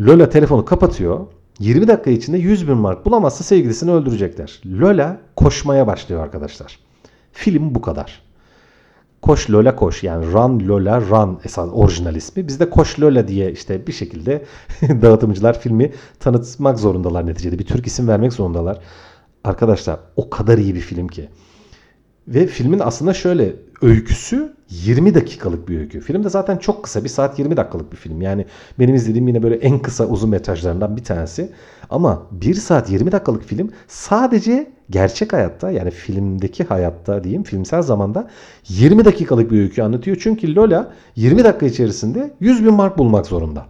Lola 0.00 0.28
telefonu 0.28 0.64
kapatıyor. 0.64 1.26
20 1.58 1.88
dakika 1.88 2.10
içinde 2.10 2.38
100 2.38 2.68
bin 2.68 2.76
mark 2.76 3.06
bulamazsa 3.06 3.44
sevgilisini 3.44 3.90
öldürecekler. 3.92 4.60
Lola 4.66 5.20
koşmaya 5.36 5.86
başlıyor 5.86 6.22
arkadaşlar. 6.22 6.78
Film 7.32 7.74
bu 7.74 7.80
kadar. 7.80 8.22
Koş 9.22 9.50
Lola 9.50 9.76
koş 9.76 10.02
yani 10.02 10.26
Run 10.26 10.68
Lola 10.68 11.00
Run 11.00 11.40
esas 11.44 11.70
orijinal 11.72 12.16
ismi. 12.16 12.48
Bizde 12.48 12.70
Koş 12.70 13.00
Lola 13.00 13.28
diye 13.28 13.52
işte 13.52 13.86
bir 13.86 13.92
şekilde 13.92 14.44
dağıtımcılar 14.82 15.60
filmi 15.60 15.92
tanıtmak 16.20 16.78
zorundalar 16.78 17.26
neticede. 17.26 17.58
Bir 17.58 17.66
Türk 17.66 17.86
isim 17.86 18.08
vermek 18.08 18.32
zorundalar. 18.32 18.78
Arkadaşlar 19.44 20.00
o 20.16 20.30
kadar 20.30 20.58
iyi 20.58 20.74
bir 20.74 20.80
film 20.80 21.08
ki. 21.08 21.28
Ve 22.30 22.46
filmin 22.46 22.78
aslında 22.78 23.14
şöyle 23.14 23.56
öyküsü 23.82 24.52
20 24.70 25.14
dakikalık 25.14 25.68
bir 25.68 25.78
öykü. 25.78 26.00
Film 26.00 26.24
de 26.24 26.28
zaten 26.28 26.56
çok 26.56 26.84
kısa. 26.84 27.04
1 27.04 27.08
saat 27.08 27.38
20 27.38 27.56
dakikalık 27.56 27.92
bir 27.92 27.96
film. 27.96 28.22
Yani 28.22 28.46
benim 28.78 28.94
izlediğim 28.94 29.28
yine 29.28 29.42
böyle 29.42 29.54
en 29.54 29.78
kısa 29.78 30.06
uzun 30.06 30.30
metrajlarından 30.30 30.96
bir 30.96 31.04
tanesi. 31.04 31.52
Ama 31.90 32.26
1 32.30 32.54
saat 32.54 32.90
20 32.90 33.12
dakikalık 33.12 33.44
film 33.44 33.70
sadece 33.88 34.70
gerçek 34.90 35.32
hayatta 35.32 35.70
yani 35.70 35.90
filmdeki 35.90 36.64
hayatta 36.64 37.24
diyeyim 37.24 37.42
filmsel 37.42 37.82
zamanda 37.82 38.30
20 38.68 39.04
dakikalık 39.04 39.50
bir 39.50 39.60
öykü 39.60 39.82
anlatıyor. 39.82 40.16
Çünkü 40.20 40.54
Lola 40.54 40.92
20 41.16 41.44
dakika 41.44 41.66
içerisinde 41.66 42.34
100 42.40 42.64
bin 42.64 42.74
mark 42.74 42.98
bulmak 42.98 43.26
zorunda. 43.26 43.66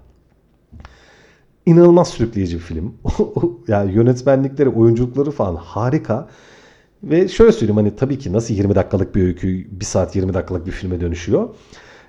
İnanılmaz 1.67 2.09
sürükleyici 2.09 2.57
bir 2.57 2.63
film. 2.63 2.95
yani 3.69 3.93
yönetmenlikleri, 3.93 4.69
oyunculukları 4.69 5.31
falan 5.31 5.57
harika. 5.57 6.29
Ve 7.03 7.29
şöyle 7.29 7.53
söyleyeyim 7.53 7.77
hani 7.77 7.97
tabii 7.97 8.19
ki 8.19 8.33
nasıl 8.33 8.55
20 8.55 8.75
dakikalık 8.75 9.15
bir 9.15 9.23
öykü 9.23 9.67
1 9.71 9.85
saat 9.85 10.17
20 10.17 10.35
dakikalık 10.35 10.67
bir 10.67 10.71
filme 10.71 11.01
dönüşüyor. 11.01 11.49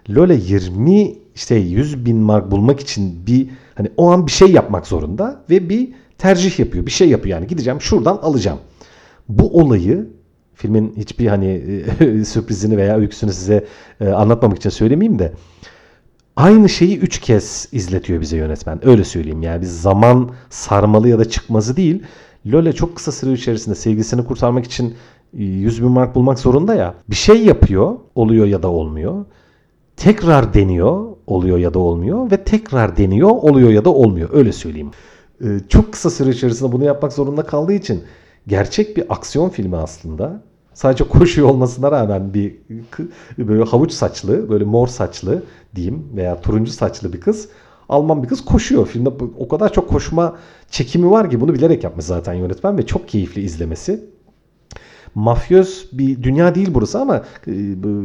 Lola 0.09 0.33
20 0.33 1.15
işte 1.35 1.55
100 1.55 2.05
bin 2.05 2.17
mark 2.17 2.51
bulmak 2.51 2.79
için 2.79 3.27
bir 3.27 3.49
hani 3.75 3.91
o 3.97 4.11
an 4.11 4.27
bir 4.27 4.31
şey 4.31 4.51
yapmak 4.51 4.87
zorunda 4.87 5.43
ve 5.49 5.69
bir 5.69 5.89
tercih 6.17 6.59
yapıyor. 6.59 6.85
Bir 6.85 6.91
şey 6.91 7.09
yapıyor 7.09 7.37
yani 7.37 7.47
gideceğim 7.47 7.81
şuradan 7.81 8.17
alacağım. 8.17 8.59
Bu 9.29 9.59
olayı 9.59 10.09
filmin 10.53 10.93
hiçbir 10.97 11.27
hani 11.27 11.83
sürprizini 12.25 12.77
veya 12.77 12.97
öyküsünü 12.97 13.33
size 13.33 13.65
e, 14.01 14.09
anlatmamak 14.09 14.57
için 14.57 14.69
söylemeyeyim 14.69 15.19
de 15.19 15.33
aynı 16.35 16.69
şeyi 16.69 16.99
üç 16.99 17.19
kez 17.19 17.69
izletiyor 17.71 18.21
bize 18.21 18.37
yönetmen. 18.37 18.87
Öyle 18.87 19.03
söyleyeyim 19.03 19.41
yani 19.41 19.61
bir 19.61 19.67
zaman 19.67 20.29
sarmalı 20.49 21.09
ya 21.09 21.19
da 21.19 21.29
çıkmazı 21.29 21.77
değil. 21.77 22.03
Lole 22.47 22.73
çok 22.73 22.95
kısa 22.95 23.11
süre 23.11 23.33
içerisinde 23.33 23.75
sevgilisini 23.75 24.25
kurtarmak 24.25 24.65
için 24.65 24.93
100 25.33 25.79
e, 25.79 25.83
bin 25.83 25.91
mark 25.91 26.15
bulmak 26.15 26.39
zorunda 26.39 26.75
ya. 26.75 26.93
Bir 27.09 27.15
şey 27.15 27.45
yapıyor, 27.45 27.95
oluyor 28.15 28.45
ya 28.45 28.63
da 28.63 28.67
olmuyor. 28.67 29.25
Tekrar 29.97 30.53
deniyor, 30.53 31.05
oluyor 31.27 31.57
ya 31.57 31.73
da 31.73 31.79
olmuyor. 31.79 32.31
Ve 32.31 32.43
tekrar 32.43 32.97
deniyor, 32.97 33.29
oluyor 33.29 33.69
ya 33.69 33.85
da 33.85 33.89
olmuyor. 33.89 34.29
Öyle 34.33 34.51
söyleyeyim. 34.51 34.91
E, 35.41 35.47
çok 35.69 35.91
kısa 35.93 36.09
süre 36.09 36.29
içerisinde 36.29 36.71
bunu 36.71 36.83
yapmak 36.83 37.13
zorunda 37.13 37.43
kaldığı 37.43 37.73
için 37.73 38.03
gerçek 38.47 38.97
bir 38.97 39.13
aksiyon 39.13 39.49
filmi 39.49 39.77
aslında. 39.77 40.43
Sadece 40.73 41.03
koşuyor 41.03 41.49
olmasına 41.49 41.91
rağmen 41.91 42.33
bir 42.33 42.55
böyle 43.37 43.63
havuç 43.63 43.91
saçlı, 43.91 44.49
böyle 44.49 44.63
mor 44.63 44.87
saçlı 44.87 45.43
diyeyim 45.75 46.03
veya 46.15 46.41
turuncu 46.41 46.71
saçlı 46.71 47.13
bir 47.13 47.21
kız 47.21 47.49
Alman 47.91 48.23
bir 48.23 48.27
kız 48.27 48.45
koşuyor. 48.45 48.87
Filmde 48.87 49.09
o 49.37 49.47
kadar 49.47 49.73
çok 49.73 49.89
koşma 49.89 50.35
çekimi 50.69 51.11
var 51.11 51.29
ki 51.29 51.41
bunu 51.41 51.53
bilerek 51.53 51.83
yapmış 51.83 52.05
zaten 52.05 52.33
yönetmen 52.33 52.77
ve 52.77 52.85
çok 52.85 53.07
keyifli 53.07 53.41
izlemesi 53.41 54.10
mafyöz 55.15 55.89
bir 55.91 56.23
dünya 56.23 56.55
değil 56.55 56.69
burası 56.73 56.99
ama 56.99 57.23
e, 57.47 57.51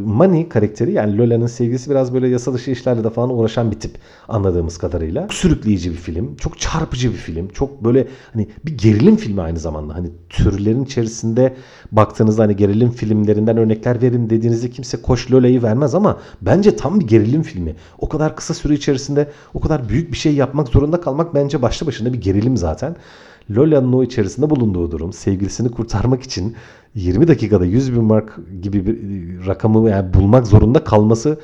Money 0.06 0.48
karakteri 0.48 0.92
yani 0.92 1.18
Lola'nın 1.18 1.46
sevgisi 1.46 1.90
biraz 1.90 2.14
böyle 2.14 2.28
yasa 2.28 2.54
dışı 2.54 2.70
işlerle 2.70 3.04
de 3.04 3.10
falan 3.10 3.30
uğraşan 3.30 3.70
bir 3.70 3.80
tip 3.80 3.98
anladığımız 4.28 4.78
kadarıyla. 4.78 5.22
Çok 5.22 5.34
sürükleyici 5.34 5.90
bir 5.90 5.96
film. 5.96 6.36
Çok 6.36 6.58
çarpıcı 6.58 7.10
bir 7.10 7.16
film. 7.16 7.48
Çok 7.48 7.84
böyle 7.84 8.08
hani 8.32 8.48
bir 8.64 8.78
gerilim 8.78 9.16
filmi 9.16 9.42
aynı 9.42 9.58
zamanda. 9.58 9.94
Hani 9.94 10.10
türlerin 10.28 10.84
içerisinde 10.84 11.54
baktığınızda 11.92 12.42
hani 12.42 12.56
gerilim 12.56 12.90
filmlerinden 12.90 13.56
örnekler 13.56 14.02
verin 14.02 14.30
dediğinizde 14.30 14.70
kimse 14.70 15.02
Koş 15.02 15.32
Lola'yı 15.32 15.62
vermez 15.62 15.94
ama 15.94 16.18
bence 16.42 16.76
tam 16.76 17.00
bir 17.00 17.06
gerilim 17.06 17.42
filmi. 17.42 17.75
O 17.98 18.08
kadar 18.08 18.36
kısa 18.36 18.54
süre 18.54 18.75
içerisinde 18.75 19.30
o 19.54 19.60
kadar 19.60 19.88
büyük 19.88 20.12
bir 20.12 20.16
şey 20.16 20.34
yapmak 20.34 20.68
zorunda 20.68 21.00
kalmak 21.00 21.34
bence 21.34 21.62
başlı 21.62 21.86
başına 21.86 22.12
bir 22.12 22.20
gerilim 22.20 22.56
zaten. 22.56 22.96
Lola'nın 23.50 23.92
o 23.92 24.02
içerisinde 24.02 24.50
bulunduğu 24.50 24.90
durum 24.90 25.12
sevgilisini 25.12 25.70
kurtarmak 25.70 26.22
için 26.22 26.56
20 26.94 27.28
dakikada 27.28 27.64
100 27.64 27.92
bin 27.92 28.04
mark 28.04 28.38
gibi 28.62 28.86
bir 28.86 28.96
rakamı 29.46 29.90
yani 29.90 30.14
bulmak 30.14 30.46
zorunda 30.46 30.84
kalması 30.84 31.40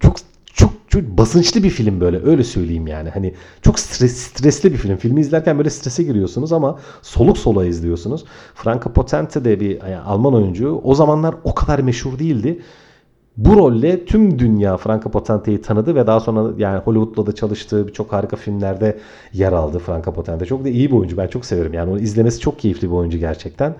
çok 0.00 0.16
çok 0.54 0.72
çok 0.88 1.02
basınçlı 1.02 1.62
bir 1.62 1.70
film 1.70 2.00
böyle 2.00 2.24
öyle 2.24 2.44
söyleyeyim 2.44 2.86
yani. 2.86 3.10
Hani 3.10 3.34
çok 3.62 3.78
stres, 3.78 4.16
stresli 4.16 4.72
bir 4.72 4.76
film. 4.76 4.96
Filmi 4.96 5.20
izlerken 5.20 5.58
böyle 5.58 5.70
strese 5.70 6.02
giriyorsunuz 6.02 6.52
ama 6.52 6.78
soluk 7.02 7.38
soluğa 7.38 7.64
izliyorsunuz. 7.64 8.24
Franco 8.54 8.92
Potente 8.92 9.44
de 9.44 9.60
bir 9.60 9.70
yani 9.70 9.96
Alman 9.98 10.34
oyuncu. 10.34 10.80
O 10.84 10.94
zamanlar 10.94 11.34
o 11.44 11.54
kadar 11.54 11.78
meşhur 11.78 12.18
değildi. 12.18 12.62
Bu 13.36 13.56
rolle 13.56 14.04
tüm 14.04 14.38
dünya 14.38 14.76
Franco 14.76 15.10
Potente'yi 15.10 15.62
tanıdı 15.62 15.94
ve 15.94 16.06
daha 16.06 16.20
sonra 16.20 16.52
yani 16.58 16.78
Hollywood'la 16.78 17.26
da 17.26 17.34
çalıştığı 17.34 17.88
birçok 17.88 18.12
harika 18.12 18.36
filmlerde 18.36 18.98
yer 19.32 19.52
aldı 19.52 19.78
Franco 19.78 20.12
Potente. 20.12 20.46
Çok 20.46 20.64
da 20.64 20.68
iyi 20.68 20.90
bir 20.90 20.96
oyuncu. 20.96 21.16
Ben 21.16 21.26
çok 21.26 21.44
severim. 21.44 21.72
Yani 21.72 21.90
onu 21.90 22.00
izlemesi 22.00 22.40
çok 22.40 22.58
keyifli 22.58 22.88
bir 22.88 22.94
oyuncu 22.94 23.18
gerçekten. 23.18 23.74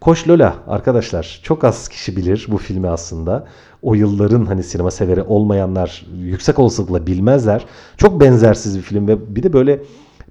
Koş 0.00 0.28
Lola 0.28 0.56
arkadaşlar 0.66 1.40
çok 1.42 1.64
az 1.64 1.88
kişi 1.88 2.16
bilir 2.16 2.46
bu 2.50 2.58
filmi 2.58 2.88
aslında. 2.88 3.46
O 3.82 3.94
yılların 3.94 4.46
hani 4.46 4.62
sinema 4.62 4.90
severi 4.90 5.22
olmayanlar 5.22 6.06
yüksek 6.18 6.58
olasılıkla 6.58 7.06
bilmezler. 7.06 7.66
Çok 7.96 8.20
benzersiz 8.20 8.76
bir 8.76 8.82
film 8.82 9.08
ve 9.08 9.36
bir 9.36 9.42
de 9.42 9.52
böyle 9.52 9.82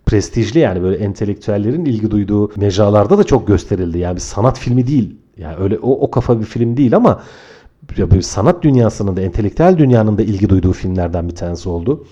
prestijli 0.05 0.59
yani 0.59 0.81
böyle 0.81 0.97
entelektüellerin 0.97 1.85
ilgi 1.85 2.11
duyduğu 2.11 2.51
mecralarda 2.55 3.17
da 3.17 3.23
çok 3.23 3.47
gösterildi. 3.47 3.97
Yani 3.97 4.15
bir 4.15 4.21
sanat 4.21 4.59
filmi 4.59 4.87
değil. 4.87 5.15
Yani 5.37 5.55
öyle 5.59 5.79
o, 5.79 5.91
o 5.91 6.11
kafa 6.11 6.39
bir 6.39 6.45
film 6.45 6.77
değil 6.77 6.95
ama 6.95 7.21
ya 7.97 8.11
böyle 8.11 8.21
sanat 8.21 8.63
dünyasının 8.63 9.15
da 9.15 9.21
entelektüel 9.21 9.77
dünyanın 9.77 10.17
da 10.17 10.21
ilgi 10.21 10.49
duyduğu 10.49 10.73
filmlerden 10.73 11.29
bir 11.29 11.35
tanesi 11.35 11.69
oldu. 11.69 12.05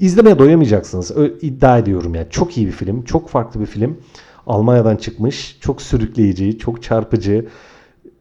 İzlemeye 0.00 0.38
doyamayacaksınız. 0.38 1.10
Ö- 1.16 1.38
iddia 1.40 1.78
ediyorum 1.78 2.14
yani. 2.14 2.26
Çok 2.30 2.56
iyi 2.56 2.66
bir 2.66 2.72
film. 2.72 3.04
Çok 3.04 3.28
farklı 3.28 3.60
bir 3.60 3.66
film. 3.66 3.96
Almanya'dan 4.46 4.96
çıkmış. 4.96 5.58
Çok 5.60 5.82
sürükleyici, 5.82 6.58
çok 6.58 6.82
çarpıcı. 6.82 7.46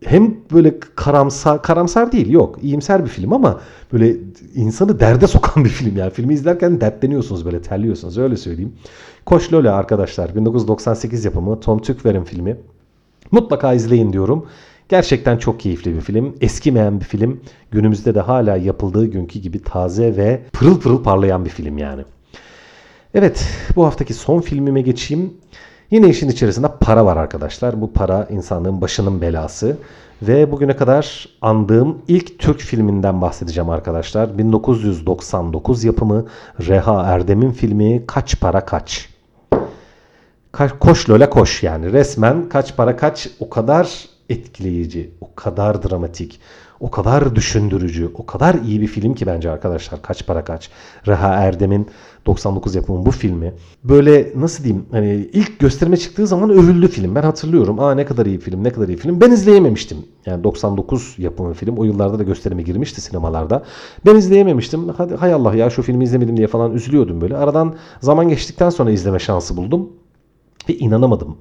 Hem 0.06 0.36
böyle 0.54 0.80
karamsar, 0.96 1.62
karamsar 1.62 2.12
değil 2.12 2.30
yok. 2.30 2.60
iyimser 2.62 3.04
bir 3.06 3.10
film 3.10 3.34
ama 3.34 3.62
böyle 3.94 4.16
insanı 4.56 5.00
derde 5.00 5.28
sokan 5.28 5.66
bir 5.66 5.70
film 5.70 5.98
yani. 5.98 6.12
Filmi 6.12 6.34
izlerken 6.34 6.82
dertleniyorsunuz 6.82 7.46
böyle 7.46 7.62
terliyorsunuz 7.62 8.18
öyle 8.18 8.38
söyleyeyim. 8.38 8.74
Koş 9.26 9.54
Lola 9.54 9.74
arkadaşlar 9.76 10.36
1998 10.36 11.26
yapımı 11.26 11.60
Tom 11.60 11.80
Tykwer'in 11.80 12.24
filmi. 12.24 12.58
Mutlaka 13.32 13.74
izleyin 13.74 14.14
diyorum. 14.14 14.46
Gerçekten 14.90 15.38
çok 15.38 15.60
keyifli 15.60 15.96
bir 15.96 16.02
film. 16.02 16.36
Eskimeyen 16.42 17.00
bir 17.00 17.06
film. 17.06 17.42
Günümüzde 17.72 18.16
de 18.16 18.20
hala 18.20 18.58
yapıldığı 18.58 19.06
günkü 19.06 19.40
gibi 19.40 19.64
taze 19.64 20.18
ve 20.18 20.42
pırıl 20.54 20.80
pırıl 20.80 21.04
parlayan 21.04 21.46
bir 21.46 21.50
film 21.50 21.78
yani. 21.78 22.02
Evet 23.14 23.46
bu 23.76 23.86
haftaki 23.86 24.14
son 24.14 24.42
filmime 24.42 24.82
geçeyim. 24.82 25.34
Yine 25.92 26.10
işin 26.10 26.30
içerisinde 26.30 26.68
para 26.80 27.06
var 27.06 27.18
arkadaşlar. 27.18 27.82
Bu 27.82 27.94
para 27.94 28.28
insanlığın 28.32 28.82
başının 28.82 29.22
belası. 29.22 29.78
Ve 30.22 30.52
bugüne 30.52 30.76
kadar 30.76 31.30
andığım 31.42 32.02
ilk 32.08 32.40
Türk 32.40 32.60
filminden 32.60 33.22
bahsedeceğim 33.22 33.70
arkadaşlar. 33.70 34.38
1999 34.38 35.84
yapımı 35.84 36.26
Reha 36.68 37.04
Erdem'in 37.04 37.52
filmi 37.52 38.04
Kaç 38.08 38.40
Para 38.40 38.66
Kaç. 38.66 39.10
Koş 40.80 41.10
Lola 41.10 41.30
koş 41.30 41.64
yani 41.64 41.94
resmen 41.94 42.50
kaç 42.50 42.76
para 42.78 42.96
kaç 42.96 43.30
o 43.40 43.50
kadar 43.50 44.08
etkileyici, 44.30 45.12
o 45.22 45.36
kadar 45.36 45.90
dramatik, 45.90 46.40
o 46.80 46.92
kadar 46.92 47.36
düşündürücü, 47.36 48.12
o 48.14 48.26
kadar 48.26 48.56
iyi 48.56 48.82
bir 48.82 48.88
film 48.88 49.14
ki 49.14 49.26
bence 49.26 49.52
arkadaşlar. 49.52 50.02
Kaç 50.02 50.26
para 50.28 50.44
kaç. 50.44 50.70
Reha 51.08 51.34
Erdem'in 51.34 51.88
99 52.26 52.76
yapımı 52.76 53.06
bu 53.06 53.12
filmi. 53.12 53.54
Böyle 53.84 54.32
nasıl 54.36 54.64
diyeyim 54.64 54.86
hani 54.92 55.30
ilk 55.34 55.60
gösterime 55.60 55.98
çıktığı 55.98 56.28
zaman 56.28 56.50
övüldü 56.50 56.88
film. 56.88 57.16
Ben 57.16 57.22
hatırlıyorum. 57.22 57.80
Aa 57.80 57.96
ne 57.96 58.06
kadar 58.06 58.26
iyi 58.26 58.40
film, 58.40 58.64
ne 58.64 58.70
kadar 58.70 58.88
iyi 58.88 58.98
film. 58.98 59.22
Ben 59.22 59.32
izleyememiştim. 59.32 59.98
Yani 60.26 60.44
99 60.44 61.16
yapımı 61.18 61.54
film. 61.54 61.78
O 61.78 61.84
yıllarda 61.84 62.20
da 62.20 62.24
gösterime 62.24 62.62
girmişti 62.62 63.02
sinemalarda. 63.02 63.64
Ben 64.06 64.16
izleyememiştim. 64.16 64.90
Hadi 64.90 65.16
hay 65.16 65.34
Allah 65.34 65.56
ya 65.56 65.70
şu 65.70 65.82
filmi 65.82 66.04
izlemedim 66.04 66.38
diye 66.38 66.48
falan 66.48 66.74
üzülüyordum 66.74 67.22
böyle. 67.22 67.38
Aradan 67.38 67.76
zaman 68.02 68.30
geçtikten 68.30 68.70
sonra 68.70 68.92
izleme 68.92 69.20
şansı 69.20 69.58
buldum. 69.58 69.90
Ve 70.70 70.78
inanamadım. 70.78 71.38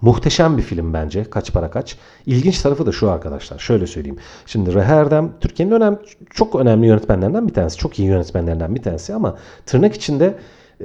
Muhteşem 0.00 0.56
bir 0.56 0.62
film 0.62 0.92
bence. 0.92 1.24
Kaç 1.24 1.52
para 1.52 1.70
kaç. 1.70 1.96
İlginç 2.26 2.62
tarafı 2.62 2.86
da 2.86 2.92
şu 2.92 3.10
arkadaşlar. 3.10 3.58
Şöyle 3.58 3.86
söyleyeyim. 3.86 4.18
Şimdi 4.46 4.74
Reha 4.74 4.94
Erdem 4.94 5.32
Türkiye'nin 5.40 5.72
önemli, 5.72 5.98
çok 6.30 6.54
önemli 6.54 6.86
yönetmenlerinden 6.86 7.48
bir 7.48 7.54
tanesi. 7.54 7.78
Çok 7.78 7.98
iyi 7.98 8.08
yönetmenlerinden 8.08 8.74
bir 8.74 8.82
tanesi 8.82 9.14
ama 9.14 9.36
tırnak 9.66 9.94
içinde 9.94 10.34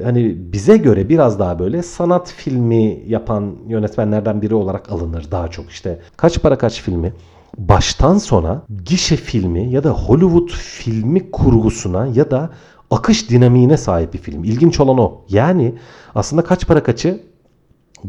hani 0.04 0.36
bize 0.54 0.78
göre 0.78 1.10
biraz 1.10 1.40
daha 1.40 1.60
böyle 1.60 1.84
sanat 1.84 2.32
filmi 2.32 3.04
yapan 3.08 3.56
yönetmenlerden 3.68 4.42
biri 4.42 4.56
olarak 4.56 4.92
alınır 4.92 5.32
daha 5.32 5.48
çok. 5.48 5.70
işte 5.70 6.00
Kaç 6.18 6.42
para 6.42 6.58
kaç 6.58 6.82
filmi 6.82 7.14
baştan 7.58 8.18
sona 8.18 8.62
gişe 8.86 9.16
filmi 9.16 9.70
ya 9.70 9.84
da 9.84 9.90
Hollywood 9.90 10.50
filmi 10.50 11.32
kurgusuna 11.32 12.08
ya 12.08 12.32
da 12.32 12.50
akış 12.92 13.30
dinamiğine 13.30 13.78
sahip 13.78 14.14
bir 14.14 14.20
film. 14.20 14.44
İlginç 14.44 14.80
olan 14.80 14.98
o. 14.98 15.22
Yani 15.30 15.76
aslında 16.16 16.44
kaç 16.44 16.68
para 16.68 16.84
kaçı 16.84 17.31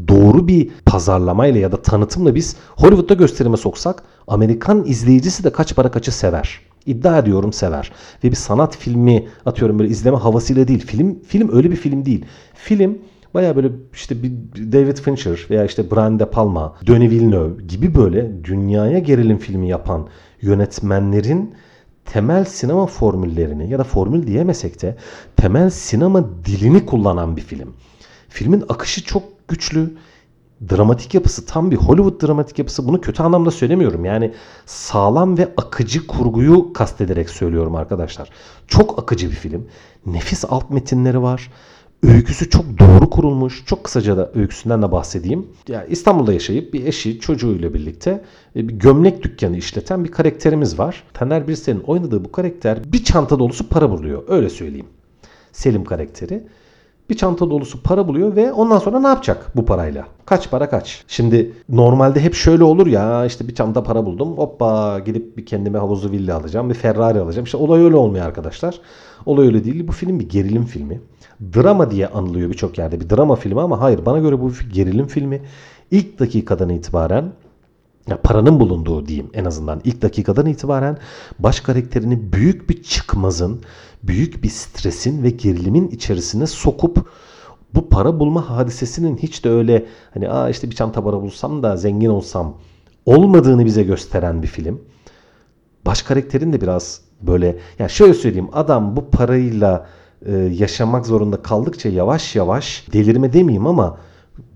doğru 0.09 0.49
bir 0.49 0.71
pazarlamayla 0.87 1.61
ya 1.61 1.73
da 1.73 1.83
tanıtımla 1.83 2.35
biz 2.35 2.57
Hollywood'da 2.77 3.15
gösterime 3.15 3.57
soksak 3.57 4.03
Amerikan 4.29 4.85
izleyicisi 4.87 5.45
de 5.45 5.53
kaç 5.53 5.77
para 5.77 5.91
kaçı 5.91 6.13
sever. 6.13 6.61
İddia 6.87 7.19
ediyorum 7.19 7.53
sever. 7.53 7.93
Ve 8.25 8.31
bir 8.31 8.37
sanat 8.37 8.77
filmi 8.77 9.29
atıyorum 9.47 9.79
böyle 9.79 9.91
izleme 9.91 10.17
havasıyla 10.17 10.69
değil. 10.69 10.87
Film 10.87 11.19
film 11.27 11.57
öyle 11.57 11.71
bir 11.71 11.77
film 11.77 12.05
değil. 12.05 12.25
Film 12.55 12.99
baya 13.35 13.57
böyle 13.57 13.73
işte 13.93 14.23
bir 14.23 14.33
David 14.73 14.97
Fincher 14.97 15.47
veya 15.51 15.65
işte 15.65 15.91
Brian 15.91 16.19
De 16.19 16.31
Palma, 16.31 16.75
Denis 16.87 17.11
Villeneuve 17.11 17.63
gibi 17.63 17.95
böyle 17.95 18.45
dünyaya 18.45 18.99
gerilim 18.99 19.39
filmi 19.39 19.69
yapan 19.69 20.09
yönetmenlerin 20.43 21.55
temel 22.05 22.45
sinema 22.45 22.87
formüllerini 22.87 23.71
ya 23.71 23.79
da 23.79 23.85
formül 23.85 24.27
diyemesek 24.27 24.83
de 24.83 24.97
temel 25.37 25.71
sinema 25.71 26.25
dilini 26.45 26.87
kullanan 26.87 27.37
bir 27.37 27.43
film. 27.43 27.75
Filmin 28.33 28.65
akışı 28.69 29.05
çok 29.05 29.49
güçlü. 29.49 29.97
Dramatik 30.71 31.15
yapısı 31.15 31.47
tam 31.47 31.71
bir 31.71 31.77
Hollywood 31.77 32.27
dramatik 32.27 32.59
yapısı. 32.59 32.89
Bunu 32.89 33.01
kötü 33.01 33.23
anlamda 33.23 33.51
söylemiyorum. 33.51 34.05
Yani 34.05 34.33
sağlam 34.67 35.39
ve 35.39 35.49
akıcı 35.57 36.07
kurguyu 36.07 36.73
kastederek 36.73 37.31
söylüyorum 37.31 37.75
arkadaşlar. 37.77 38.31
Çok 38.69 38.99
akıcı 38.99 39.31
bir 39.31 39.35
film. 39.35 39.67
Nefis 40.07 40.45
alt 40.49 40.71
metinleri 40.71 41.23
var. 41.23 41.51
Öyküsü 42.03 42.51
çok 42.51 42.79
doğru 42.79 43.11
kurulmuş. 43.11 43.63
Çok 43.67 43.85
kısaca 43.85 44.17
da 44.17 44.31
öyküsünden 44.35 44.83
de 44.83 44.93
bahsedeyim. 44.93 45.47
Ya 45.69 45.85
İstanbul'da 45.85 46.33
yaşayıp 46.33 46.75
bir 46.75 46.87
eşi 46.87 47.21
çocuğuyla 47.21 47.75
birlikte 47.75 48.25
e, 48.57 48.69
bir 48.69 48.75
gömlek 48.75 49.23
dükkanı 49.23 49.57
işleten 49.57 50.05
bir 50.05 50.11
karakterimiz 50.11 50.79
var. 50.79 51.05
Taner 51.15 51.49
Birsel'in 51.49 51.81
oynadığı 51.81 52.25
bu 52.25 52.33
karakter 52.33 52.93
bir 52.93 53.05
çanta 53.05 53.39
dolusu 53.39 53.69
para 53.69 53.91
buluyor. 53.91 54.23
Öyle 54.29 54.51
söyleyeyim. 54.51 54.87
Selim 55.53 55.85
karakteri 55.85 56.43
bir 57.13 57.17
çanta 57.17 57.51
dolusu 57.51 57.83
para 57.83 58.09
buluyor 58.09 58.37
ve 58.37 58.53
ondan 58.53 58.79
sonra 58.79 59.01
ne 59.01 59.07
yapacak 59.07 59.57
bu 59.57 59.67
parayla? 59.67 60.07
Kaç 60.27 60.51
para 60.51 60.71
kaç? 60.71 61.05
Şimdi 61.09 61.53
normalde 61.69 62.21
hep 62.21 62.35
şöyle 62.35 62.65
olur 62.65 62.87
ya 62.87 63.27
işte 63.27 63.49
bir 63.49 63.55
çanta 63.55 63.83
para 63.83 64.07
buldum 64.07 64.39
hoppa 64.39 64.99
gidip 64.99 65.37
bir 65.37 65.47
kendime 65.47 65.79
havuzlu 65.79 66.11
villa 66.11 66.37
alacağım 66.37 66.71
bir 66.71 66.75
Ferrari 66.75 67.21
alacağım. 67.21 67.45
İşte 67.45 67.57
olay 67.57 67.85
öyle 67.85 67.97
olmuyor 67.97 68.27
arkadaşlar. 68.27 68.81
Olay 69.27 69.47
öyle 69.47 69.65
değil. 69.65 69.89
Bu 69.89 69.93
film 69.93 70.21
bir 70.21 70.29
gerilim 70.29 70.65
filmi. 70.65 71.01
Drama 71.55 71.91
diye 71.91 72.07
anılıyor 72.07 72.51
birçok 72.51 72.79
yerde 72.79 73.01
bir 73.01 73.11
drama 73.11 73.37
filmi 73.37 73.61
ama 73.61 73.81
hayır 73.81 74.07
bana 74.07 74.19
göre 74.19 74.41
bu 74.41 74.51
bir 74.51 74.71
gerilim 74.73 75.07
filmi. 75.07 75.43
İlk 75.91 76.19
dakikadan 76.19 76.69
itibaren 76.69 77.33
ya 78.09 78.21
paranın 78.23 78.61
bulunduğu 78.61 79.07
diyeyim 79.07 79.31
en 79.35 79.45
azından 79.45 79.81
ilk 79.85 80.03
dakikadan 80.03 80.47
itibaren 80.47 80.99
baş 81.39 81.61
karakterini 81.61 82.33
büyük 82.33 82.71
bir 82.71 82.83
çıkmazın, 82.83 83.61
büyük 84.03 84.43
bir 84.43 84.49
stresin 84.49 85.23
ve 85.23 85.31
gerilimin 85.31 85.89
içerisine 85.89 86.47
sokup 86.47 87.07
bu 87.75 87.89
para 87.89 88.21
bulma 88.21 88.51
hadisesinin 88.51 89.17
hiç 89.17 89.45
de 89.45 89.51
öyle 89.51 89.87
hani 90.15 90.31
aa 90.31 90.51
işte 90.51 90.71
bir 90.71 90.77
çanta 90.77 91.05
para 91.05 91.23
bulsam 91.23 91.63
da 91.63 91.77
zengin 91.77 92.09
olsam 92.09 92.55
olmadığını 93.07 93.65
bize 93.65 93.83
gösteren 93.83 94.43
bir 94.43 94.49
film. 94.49 94.81
Baş 95.87 96.03
karakterin 96.03 96.53
de 96.53 96.61
biraz 96.61 97.01
böyle 97.23 97.57
yani 97.79 97.91
şöyle 97.91 98.15
söyleyeyim 98.15 98.49
adam 98.53 98.97
bu 98.97 99.11
parayla 99.11 99.87
e, 100.27 100.33
yaşamak 100.37 101.07
zorunda 101.07 101.43
kaldıkça 101.43 101.89
yavaş 101.89 102.37
yavaş 102.37 102.87
delirme 102.93 103.33
demeyeyim 103.33 103.67
ama 103.67 103.99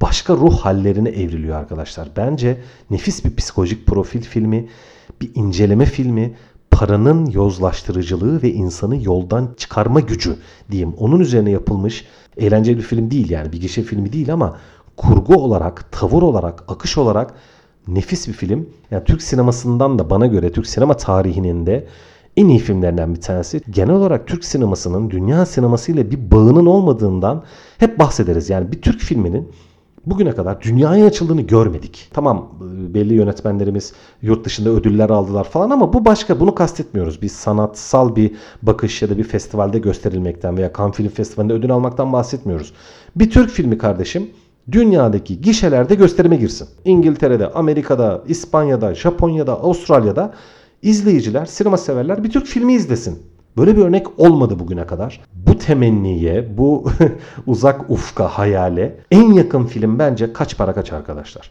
başka 0.03 0.35
ruh 0.35 0.59
hallerine 0.59 1.09
evriliyor 1.09 1.57
arkadaşlar. 1.57 2.09
Bence 2.16 2.61
nefis 2.90 3.25
bir 3.25 3.37
psikolojik 3.37 3.87
profil 3.87 4.22
filmi, 4.22 4.68
bir 5.20 5.31
inceleme 5.35 5.85
filmi, 5.85 6.35
paranın 6.70 7.27
yozlaştırıcılığı 7.27 8.42
ve 8.42 8.53
insanı 8.53 9.05
yoldan 9.05 9.55
çıkarma 9.57 10.01
gücü 10.01 10.37
diyeyim. 10.70 10.94
Onun 10.99 11.20
üzerine 11.20 11.51
yapılmış 11.51 12.05
eğlenceli 12.37 12.77
bir 12.77 12.83
film 12.83 13.11
değil 13.11 13.31
yani 13.31 13.53
bir 13.53 13.61
gişe 13.61 13.83
filmi 13.83 14.12
değil 14.12 14.33
ama 14.33 14.57
kurgu 14.96 15.35
olarak, 15.35 15.92
tavır 15.92 16.22
olarak, 16.22 16.64
akış 16.68 16.99
olarak 16.99 17.35
nefis 17.88 18.29
bir 18.29 18.33
film. 18.33 18.68
Yani 18.90 19.05
Türk 19.05 19.22
sinemasından 19.22 19.99
da 19.99 20.11
bana 20.11 20.27
göre 20.27 20.53
Türk 20.53 20.66
sinema 20.66 20.96
tarihinin 20.96 21.66
de 21.66 21.87
en 22.37 22.49
iyi 22.49 22.59
filmlerinden 22.59 23.14
bir 23.14 23.20
tanesi. 23.20 23.61
Genel 23.70 23.94
olarak 23.94 24.27
Türk 24.27 24.44
sinemasının 24.44 25.11
dünya 25.11 25.46
sinemasıyla 25.46 26.11
bir 26.11 26.31
bağının 26.31 26.66
olmadığından 26.66 27.44
hep 27.79 27.99
bahsederiz. 27.99 28.51
Yani 28.51 28.72
bir 28.72 28.83
Türk 28.83 29.01
filminin 29.01 29.49
bugüne 30.07 30.33
kadar 30.33 30.62
dünyaya 30.62 31.07
açıldığını 31.07 31.40
görmedik. 31.40 32.09
Tamam 32.12 32.51
e, 32.61 32.95
belli 32.95 33.14
yönetmenlerimiz 33.14 33.92
yurt 34.23 34.45
dışında 34.45 34.71
ödüller 34.71 35.11
aldılar 35.11 35.45
falan 35.45 35.71
ama 35.71 35.92
bu 35.92 36.05
başka. 36.05 36.40
Bunu 36.40 36.55
kastetmiyoruz. 36.55 37.23
Bir 37.23 37.29
sanatsal 37.29 38.16
bir 38.16 38.33
bakış 38.62 39.03
ya 39.03 39.11
da 39.11 39.19
bir 39.19 39.25
festivalde 39.25 39.79
gösterilmekten 39.79 40.57
veya 40.57 40.73
Cannes 40.79 40.97
Film 40.97 41.09
Festivali'nde 41.09 41.53
ödül 41.53 41.71
almaktan 41.71 42.12
bahsetmiyoruz. 42.12 42.73
Bir 43.16 43.31
Türk 43.31 43.51
filmi 43.51 43.79
kardeşim 43.79 44.31
dünyadaki 44.73 45.40
gişelerde 45.40 45.95
gösterime 45.95 46.37
girsin. 46.37 46.69
İngiltere'de, 46.85 47.53
Amerika'da, 47.53 48.23
İspanya'da, 48.29 48.95
Japonya'da, 48.95 49.61
Avustralya'da 49.61 50.35
izleyiciler, 50.83 51.47
sinema 51.47 51.77
severler 51.77 52.25
bir 52.25 52.31
Türk 52.31 52.47
filmi 52.47 52.75
izlesin. 52.75 53.23
Böyle 53.57 53.77
bir 53.77 53.83
örnek 53.83 54.21
olmadı 54.21 54.59
bugüne 54.59 54.87
kadar. 54.87 55.21
Bu 55.35 55.59
temenniye, 55.59 56.59
bu 56.59 56.90
uzak 57.47 57.90
ufka, 57.90 58.29
hayale 58.29 58.97
en 59.11 59.33
yakın 59.33 59.64
film 59.64 59.99
bence 59.99 60.33
Kaç 60.33 60.59
Para 60.59 60.75
Kaç 60.75 60.92
arkadaşlar. 60.92 61.51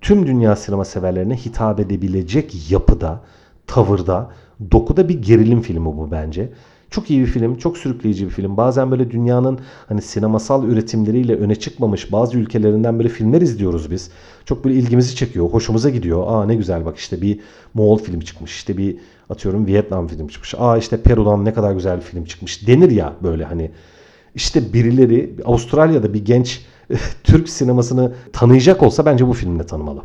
Tüm 0.00 0.26
dünya 0.26 0.56
sinema 0.56 0.84
severlerine 0.84 1.36
hitap 1.36 1.80
edebilecek 1.80 2.70
yapıda 2.70 3.20
tavırda, 3.66 4.30
dokuda 4.72 5.08
bir 5.08 5.22
gerilim 5.22 5.60
filmi 5.60 5.86
bu 5.86 6.10
bence. 6.10 6.52
Çok 6.90 7.10
iyi 7.10 7.20
bir 7.20 7.26
film, 7.26 7.56
çok 7.56 7.78
sürükleyici 7.78 8.24
bir 8.26 8.30
film. 8.30 8.56
Bazen 8.56 8.90
böyle 8.90 9.10
dünyanın 9.10 9.58
hani 9.88 10.02
sinemasal 10.02 10.64
üretimleriyle 10.64 11.36
öne 11.36 11.54
çıkmamış 11.54 12.12
bazı 12.12 12.38
ülkelerinden 12.38 12.98
böyle 12.98 13.08
filmler 13.08 13.40
izliyoruz 13.40 13.90
biz. 13.90 14.10
Çok 14.46 14.64
böyle 14.64 14.74
ilgimizi 14.74 15.16
çekiyor, 15.16 15.46
hoşumuza 15.46 15.90
gidiyor. 15.90 16.24
Aa 16.26 16.46
ne 16.46 16.54
güzel 16.54 16.84
bak 16.84 16.96
işte 16.96 17.22
bir 17.22 17.40
Moğol 17.74 17.98
filmi 17.98 18.24
çıkmış, 18.24 18.56
işte 18.56 18.76
bir 18.76 18.96
atıyorum 19.30 19.66
Vietnam 19.66 20.08
filmi 20.08 20.32
çıkmış. 20.32 20.54
Aa 20.58 20.78
işte 20.78 21.02
Peru'dan 21.02 21.44
ne 21.44 21.54
kadar 21.54 21.72
güzel 21.72 21.96
bir 21.96 22.02
film 22.02 22.24
çıkmış 22.24 22.66
denir 22.66 22.90
ya 22.90 23.12
böyle 23.22 23.44
hani. 23.44 23.70
İşte 24.34 24.72
birileri 24.72 25.36
Avustralya'da 25.44 26.14
bir 26.14 26.24
genç 26.24 26.66
Türk 27.24 27.48
sinemasını 27.48 28.12
tanıyacak 28.32 28.82
olsa 28.82 29.06
bence 29.06 29.26
bu 29.26 29.32
filmle 29.32 29.66
tanımalı. 29.66 30.02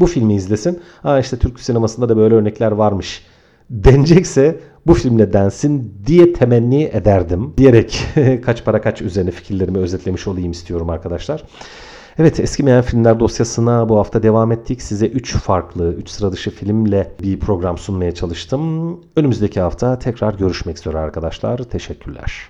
Bu 0.00 0.06
filmi 0.06 0.34
izlesin. 0.34 0.80
Ha 1.02 1.20
işte 1.20 1.38
Türk 1.38 1.60
sinemasında 1.60 2.08
da 2.08 2.16
böyle 2.16 2.34
örnekler 2.34 2.72
varmış 2.72 3.22
denecekse 3.70 4.60
bu 4.86 4.94
filmle 4.94 5.32
densin 5.32 5.94
diye 6.06 6.32
temenni 6.32 6.84
ederdim. 6.84 7.54
Diyerek 7.56 8.04
kaç 8.44 8.64
para 8.64 8.80
kaç 8.80 9.02
üzerine 9.02 9.30
fikirlerimi 9.30 9.78
özetlemiş 9.78 10.26
olayım 10.26 10.50
istiyorum 10.50 10.90
arkadaşlar. 10.90 11.42
Evet 12.18 12.40
eskimeyen 12.40 12.82
filmler 12.82 13.20
dosyasına 13.20 13.88
bu 13.88 13.98
hafta 13.98 14.22
devam 14.22 14.52
ettik. 14.52 14.82
Size 14.82 15.06
3 15.06 15.36
farklı, 15.36 15.94
3 15.94 16.08
sıra 16.08 16.32
dışı 16.32 16.50
filmle 16.50 17.12
bir 17.22 17.40
program 17.40 17.78
sunmaya 17.78 18.14
çalıştım. 18.14 19.00
Önümüzdeki 19.16 19.60
hafta 19.60 19.98
tekrar 19.98 20.34
görüşmek 20.34 20.78
üzere 20.78 20.98
arkadaşlar. 20.98 21.58
Teşekkürler. 21.58 22.48